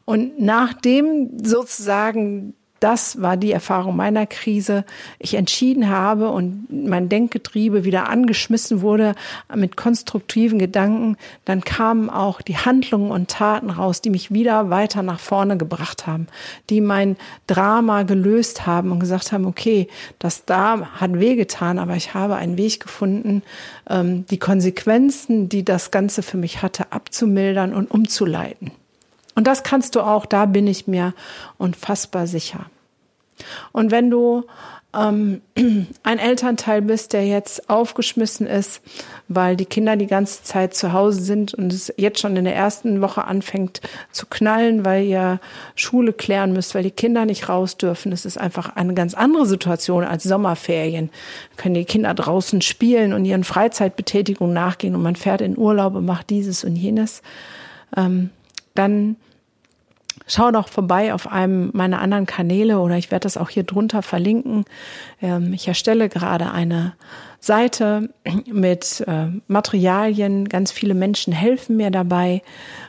Und 0.04 0.38
nachdem 0.40 1.42
sozusagen 1.42 2.54
das 2.86 3.20
war 3.20 3.36
die 3.36 3.50
Erfahrung 3.50 3.96
meiner 3.96 4.26
Krise. 4.26 4.84
Ich 5.18 5.34
entschieden 5.34 5.88
habe 5.88 6.30
und 6.30 6.68
mein 6.70 7.08
Denkgetriebe 7.08 7.82
wieder 7.82 8.08
angeschmissen 8.08 8.80
wurde 8.80 9.16
mit 9.52 9.76
konstruktiven 9.76 10.60
Gedanken. 10.60 11.16
Dann 11.44 11.62
kamen 11.62 12.08
auch 12.08 12.40
die 12.42 12.56
Handlungen 12.56 13.10
und 13.10 13.28
Taten 13.28 13.70
raus, 13.70 14.02
die 14.02 14.10
mich 14.10 14.32
wieder 14.32 14.70
weiter 14.70 15.02
nach 15.02 15.18
vorne 15.18 15.56
gebracht 15.56 16.06
haben, 16.06 16.28
die 16.70 16.80
mein 16.80 17.16
Drama 17.48 18.04
gelöst 18.04 18.68
haben 18.68 18.92
und 18.92 19.00
gesagt 19.00 19.32
haben, 19.32 19.46
okay, 19.46 19.88
das 20.20 20.44
da 20.44 20.88
hat 21.00 21.18
wehgetan, 21.18 21.80
aber 21.80 21.96
ich 21.96 22.14
habe 22.14 22.36
einen 22.36 22.56
Weg 22.56 22.78
gefunden, 22.78 23.42
ähm, 23.90 24.26
die 24.26 24.38
Konsequenzen, 24.38 25.48
die 25.48 25.64
das 25.64 25.90
Ganze 25.90 26.22
für 26.22 26.36
mich 26.36 26.62
hatte, 26.62 26.92
abzumildern 26.92 27.74
und 27.74 27.90
umzuleiten. 27.90 28.70
Und 29.34 29.48
das 29.48 29.64
kannst 29.64 29.96
du 29.96 30.02
auch, 30.02 30.24
da 30.24 30.46
bin 30.46 30.68
ich 30.68 30.86
mir 30.86 31.14
unfassbar 31.58 32.28
sicher. 32.28 32.66
Und 33.72 33.90
wenn 33.90 34.10
du 34.10 34.44
ähm, 34.96 35.42
ein 36.02 36.18
Elternteil 36.18 36.82
bist, 36.82 37.12
der 37.12 37.26
jetzt 37.26 37.68
aufgeschmissen 37.68 38.46
ist, 38.46 38.80
weil 39.28 39.56
die 39.56 39.66
Kinder 39.66 39.96
die 39.96 40.06
ganze 40.06 40.42
Zeit 40.44 40.74
zu 40.74 40.92
Hause 40.92 41.22
sind 41.22 41.52
und 41.54 41.72
es 41.72 41.92
jetzt 41.96 42.20
schon 42.20 42.36
in 42.36 42.44
der 42.44 42.54
ersten 42.54 43.00
Woche 43.00 43.24
anfängt 43.24 43.80
zu 44.12 44.26
knallen, 44.26 44.84
weil 44.84 45.04
ihr 45.04 45.40
Schule 45.74 46.12
klären 46.12 46.52
müsst, 46.52 46.74
weil 46.74 46.84
die 46.84 46.90
Kinder 46.90 47.26
nicht 47.26 47.48
raus 47.48 47.76
dürfen. 47.76 48.12
Es 48.12 48.24
ist 48.24 48.38
einfach 48.38 48.76
eine 48.76 48.94
ganz 48.94 49.14
andere 49.14 49.46
Situation 49.46 50.04
als 50.04 50.22
Sommerferien. 50.22 51.10
können 51.56 51.74
die 51.74 51.84
Kinder 51.84 52.14
draußen 52.14 52.62
spielen 52.62 53.12
und 53.12 53.24
ihren 53.24 53.44
Freizeitbetätigungen 53.44 54.54
nachgehen 54.54 54.94
und 54.94 55.02
man 55.02 55.16
fährt 55.16 55.40
in 55.40 55.58
Urlaub 55.58 55.94
und 55.94 56.06
macht 56.06 56.30
dieses 56.30 56.64
und 56.64 56.76
jenes. 56.76 57.22
Ähm, 57.96 58.30
dann 58.74 59.16
Schau 60.26 60.50
doch 60.50 60.68
vorbei 60.68 61.14
auf 61.14 61.30
einem 61.30 61.70
meiner 61.72 62.00
anderen 62.00 62.26
Kanäle 62.26 62.80
oder 62.80 62.96
ich 62.96 63.10
werde 63.10 63.24
das 63.24 63.36
auch 63.36 63.48
hier 63.48 63.62
drunter 63.62 64.02
verlinken. 64.02 64.64
Ähm, 65.22 65.52
ich 65.52 65.68
erstelle 65.68 66.08
gerade 66.08 66.50
eine 66.50 66.94
Seite 67.38 68.10
mit 68.46 69.04
äh, 69.06 69.28
Materialien. 69.46 70.48
Ganz 70.48 70.72
viele 70.72 70.94
Menschen 70.94 71.32
helfen 71.32 71.76
mir 71.76 71.90
dabei, 71.90 72.42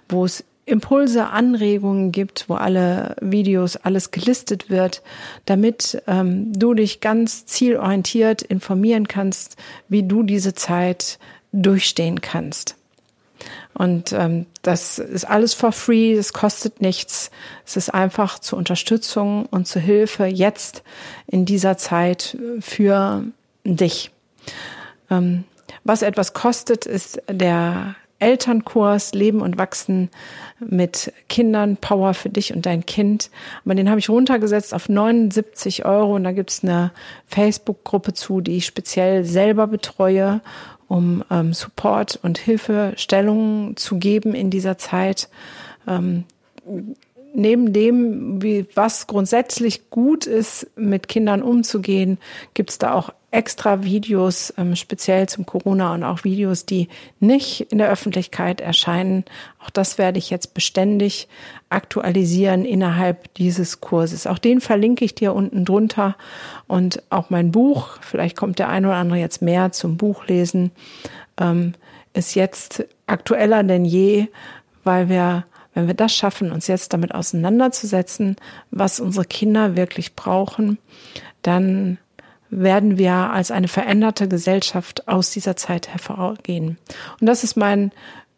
wo 0.09 0.25
es 0.25 0.43
Impulse, 0.65 1.27
Anregungen 1.27 2.11
gibt, 2.11 2.49
wo 2.49 2.55
alle 2.55 3.15
Videos, 3.21 3.77
alles 3.77 4.11
gelistet 4.11 4.69
wird, 4.69 5.01
damit 5.45 6.01
ähm, 6.07 6.51
du 6.53 6.73
dich 6.73 6.99
ganz 6.99 7.45
zielorientiert 7.45 8.41
informieren 8.41 9.07
kannst, 9.07 9.55
wie 9.87 10.03
du 10.03 10.23
diese 10.23 10.55
Zeit 10.55 11.19
durchstehen 11.53 12.19
kannst. 12.19 12.76
Und 13.77 14.11
ähm, 14.11 14.47
das 14.63 14.97
ist 14.97 15.25
alles 15.25 15.53
for 15.53 15.71
free, 15.71 16.13
es 16.13 16.33
kostet 16.33 16.81
nichts. 16.81 17.29
Es 17.63 17.77
ist 17.77 17.93
einfach 17.93 18.39
zur 18.39 18.57
Unterstützung 18.57 19.45
und 19.45 19.67
zur 19.67 19.83
Hilfe 19.83 20.25
jetzt 20.25 20.81
in 21.27 21.45
dieser 21.45 21.77
Zeit 21.77 22.35
für 22.59 23.23
dich. 23.63 24.09
Ähm, 25.11 25.43
was 25.83 26.01
etwas 26.01 26.33
kostet, 26.33 26.87
ist 26.87 27.21
der 27.29 27.95
Elternkurs 28.19 29.13
Leben 29.13 29.41
und 29.41 29.59
Wachsen 29.59 30.09
mit 30.59 31.13
Kindern, 31.29 31.77
Power 31.77 32.15
für 32.15 32.29
dich 32.29 32.53
und 32.53 32.65
dein 32.65 32.85
Kind. 32.85 33.29
Aber 33.63 33.75
den 33.75 33.89
habe 33.89 33.99
ich 33.99 34.09
runtergesetzt 34.09 34.73
auf 34.73 34.89
79 34.89 35.85
Euro 35.85 36.15
und 36.15 36.23
da 36.23 36.31
gibt 36.31 36.49
es 36.49 36.63
eine 36.63 36.91
Facebook-Gruppe 37.27 38.13
zu, 38.13 38.41
die 38.41 38.57
ich 38.57 38.65
speziell 38.65 39.23
selber 39.23 39.67
betreue 39.67 40.41
um 40.87 41.23
ähm, 41.29 41.53
Support 41.53 42.19
und 42.21 42.37
Hilfestellungen 42.37 43.77
zu 43.77 43.97
geben 43.97 44.33
in 44.33 44.49
dieser 44.49 44.77
Zeit. 44.77 45.29
Ähm, 45.87 46.23
neben 47.33 47.73
dem, 47.73 48.41
wie 48.41 48.65
was 48.75 49.07
grundsätzlich 49.07 49.89
gut 49.89 50.25
ist, 50.25 50.67
mit 50.75 51.07
Kindern 51.07 51.41
umzugehen, 51.41 52.17
gibt 52.53 52.71
es 52.71 52.77
da 52.77 52.93
auch 52.93 53.13
extra 53.29 53.83
Videos, 53.83 54.53
ähm, 54.57 54.75
speziell 54.75 55.27
zum 55.27 55.45
Corona 55.45 55.93
und 55.93 56.03
auch 56.03 56.23
Videos, 56.23 56.65
die 56.65 56.87
nicht 57.19 57.61
in 57.71 57.77
der 57.77 57.89
Öffentlichkeit 57.89 58.61
erscheinen. 58.61 59.25
Auch 59.59 59.69
das 59.69 59.97
werde 59.97 60.17
ich 60.17 60.29
jetzt 60.29 60.53
beständig 60.53 61.27
aktualisieren 61.69 62.63
innerhalb 62.63 63.33
dieses 63.33 63.81
Kurses. 63.81 64.27
Auch 64.27 64.37
den 64.37 64.61
verlinke 64.61 65.03
ich 65.03 65.13
dir 65.13 65.33
unten 65.33 65.65
drunter 65.65 66.15
und 66.67 67.03
auch 67.09 67.29
mein 67.29 67.51
Buch. 67.51 67.97
Vielleicht 68.01 68.37
kommt 68.37 68.59
der 68.59 68.69
eine 68.69 68.87
oder 68.87 68.97
andere 68.97 69.19
jetzt 69.19 69.41
mehr 69.41 69.73
zum 69.73 69.97
Buchlesen. 69.97 70.71
Ähm, 71.37 71.73
ist 72.13 72.33
jetzt 72.33 72.85
aktueller 73.07 73.63
denn 73.63 73.83
je, 73.83 74.27
weil 74.83 75.09
wir 75.09 75.45
wenn 75.73 75.85
wir 75.85 75.93
das 75.93 76.15
schaffen, 76.15 76.51
uns 76.51 76.65
jetzt 76.65 76.91
damit 76.91 77.13
auseinanderzusetzen, 77.13 78.37
was 78.71 78.99
unsere 78.99 79.25
Kinder 79.25 79.75
wirklich 79.75 80.15
brauchen, 80.15 80.79
dann 81.43 81.99
werden 82.49 82.97
wir 82.97 83.13
als 83.13 83.51
eine 83.51 83.67
veränderte 83.67 84.27
Gesellschaft 84.27 85.07
aus 85.07 85.31
dieser 85.31 85.55
Zeit 85.55 85.87
hervorgehen. 85.89 86.77
Und 87.19 87.27
das 87.27 87.43
ist 87.43 87.57
mein 87.57 87.91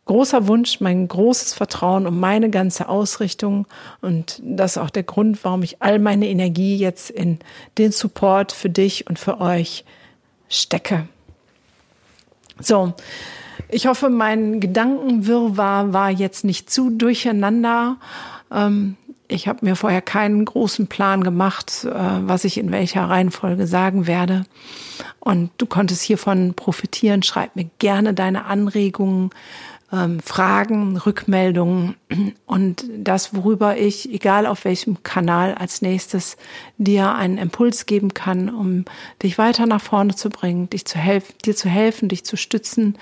großer 0.05 0.47
Wunsch, 0.47 0.81
mein 0.81 1.07
großes 1.07 1.53
Vertrauen 1.53 2.07
und 2.07 2.19
meine 2.19 2.49
ganze 2.49 2.89
Ausrichtung. 2.89 3.67
Und 4.01 4.41
das 4.43 4.71
ist 4.71 4.77
auch 4.79 4.89
der 4.89 5.03
Grund, 5.03 5.43
warum 5.43 5.61
ich 5.61 5.81
all 5.81 5.99
meine 5.99 6.27
Energie 6.27 6.77
jetzt 6.77 7.11
in 7.11 7.37
den 7.77 7.91
Support 7.91 8.51
für 8.51 8.71
dich 8.71 9.07
und 9.07 9.19
für 9.19 9.39
euch 9.39 9.85
stecke. 10.47 11.07
So. 12.59 12.93
Ich 13.71 13.85
hoffe, 13.85 14.09
mein 14.09 14.59
Gedankenwirrwarr 14.59 15.93
war 15.93 16.09
jetzt 16.09 16.43
nicht 16.43 16.71
zu 16.71 16.89
durcheinander. 16.89 17.97
Ähm, 18.51 18.97
Ich 19.31 19.47
habe 19.47 19.63
mir 19.63 19.75
vorher 19.75 20.01
keinen 20.01 20.43
großen 20.43 20.87
Plan 20.87 21.23
gemacht, 21.23 21.85
äh, 21.85 21.93
was 21.93 22.45
ich 22.45 22.57
in 22.57 22.71
welcher 22.71 23.03
Reihenfolge 23.03 23.67
sagen 23.67 24.07
werde. 24.07 24.43
Und 25.19 25.51
du 25.59 25.67
konntest 25.67 26.01
hiervon 26.01 26.55
profitieren. 26.55 27.21
Schreib 27.21 27.55
mir 27.55 27.69
gerne 27.77 28.15
deine 28.15 28.45
Anregungen, 28.45 29.29
ähm, 29.91 30.19
Fragen, 30.19 30.97
Rückmeldungen 30.97 31.95
und 32.45 32.85
das, 32.97 33.33
worüber 33.35 33.77
ich, 33.77 34.11
egal 34.11 34.45
auf 34.45 34.65
welchem 34.65 35.03
Kanal, 35.03 35.55
als 35.55 35.81
nächstes 35.81 36.37
dir 36.77 37.13
einen 37.15 37.37
Impuls 37.37 37.85
geben 37.85 38.13
kann, 38.13 38.49
um 38.49 38.85
dich 39.23 39.37
weiter 39.37 39.65
nach 39.65 39.81
vorne 39.81 40.15
zu 40.15 40.29
bringen, 40.29 40.69
dich 40.69 40.85
zu 40.85 40.97
helfen, 40.97 41.33
dir 41.45 41.55
zu 41.55 41.69
helfen, 41.69 42.09
dich 42.09 42.23
zu 42.23 42.37
stützen 42.37 42.97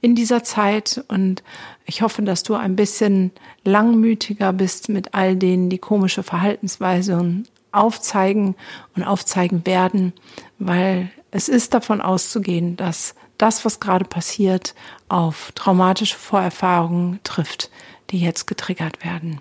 in 0.00 0.14
dieser 0.14 0.42
Zeit. 0.42 1.04
Und 1.08 1.42
ich 1.86 2.02
hoffe, 2.02 2.22
dass 2.22 2.42
du 2.42 2.54
ein 2.54 2.76
bisschen 2.76 3.30
langmütiger 3.64 4.52
bist 4.52 4.88
mit 4.88 5.14
all 5.14 5.36
denen, 5.36 5.70
die 5.70 5.78
komische 5.78 6.22
Verhaltensweisen 6.22 7.46
aufzeigen 7.70 8.54
und 8.94 9.04
aufzeigen 9.04 9.64
werden, 9.64 10.12
weil 10.58 11.10
es 11.30 11.48
ist 11.48 11.72
davon 11.72 12.00
auszugehen, 12.02 12.76
dass 12.76 13.14
das, 13.42 13.64
was 13.64 13.80
gerade 13.80 14.04
passiert, 14.04 14.74
auf 15.08 15.50
traumatische 15.56 16.16
Vorerfahrungen 16.16 17.18
trifft, 17.24 17.70
die 18.10 18.20
jetzt 18.20 18.46
getriggert 18.46 19.04
werden. 19.04 19.40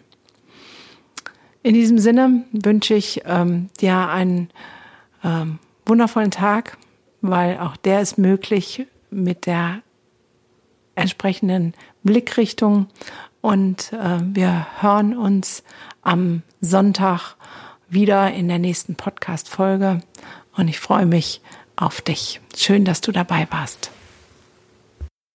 In 1.62 1.76
diesem 1.76 2.00
Sinne 2.00 2.46
wünsche 2.52 2.96
ich 2.96 3.22
ähm, 3.26 3.70
dir 3.80 4.10
einen 4.10 4.50
ähm, 5.24 5.60
wundervollen 5.86 6.32
Tag, 6.32 6.78
weil 7.22 7.60
auch 7.60 7.78
der 7.78 8.02
ist 8.02 8.18
möglich 8.18 8.88
mit 9.12 9.46
der 9.46 9.84
entsprechenden 10.96 11.76
Blickrichtung. 12.02 12.88
Und 13.42 13.94
äh, 13.94 14.20
wir 14.24 14.66
hören 14.80 15.16
uns 15.16 15.64
am 16.02 16.42
Sonntag 16.60 17.36
wieder 17.88 18.34
in 18.34 18.48
der 18.48 18.58
nächsten 18.58 18.96
Podcast-Folge. 18.96 20.02
Und 20.58 20.68
ich 20.68 20.80
freue 20.80 21.06
mich 21.06 21.42
auf 21.82 22.02
dich. 22.02 22.40
Schön, 22.56 22.86
dass 22.86 23.02
du 23.02 23.12
dabei 23.12 23.48
warst. 23.50 23.92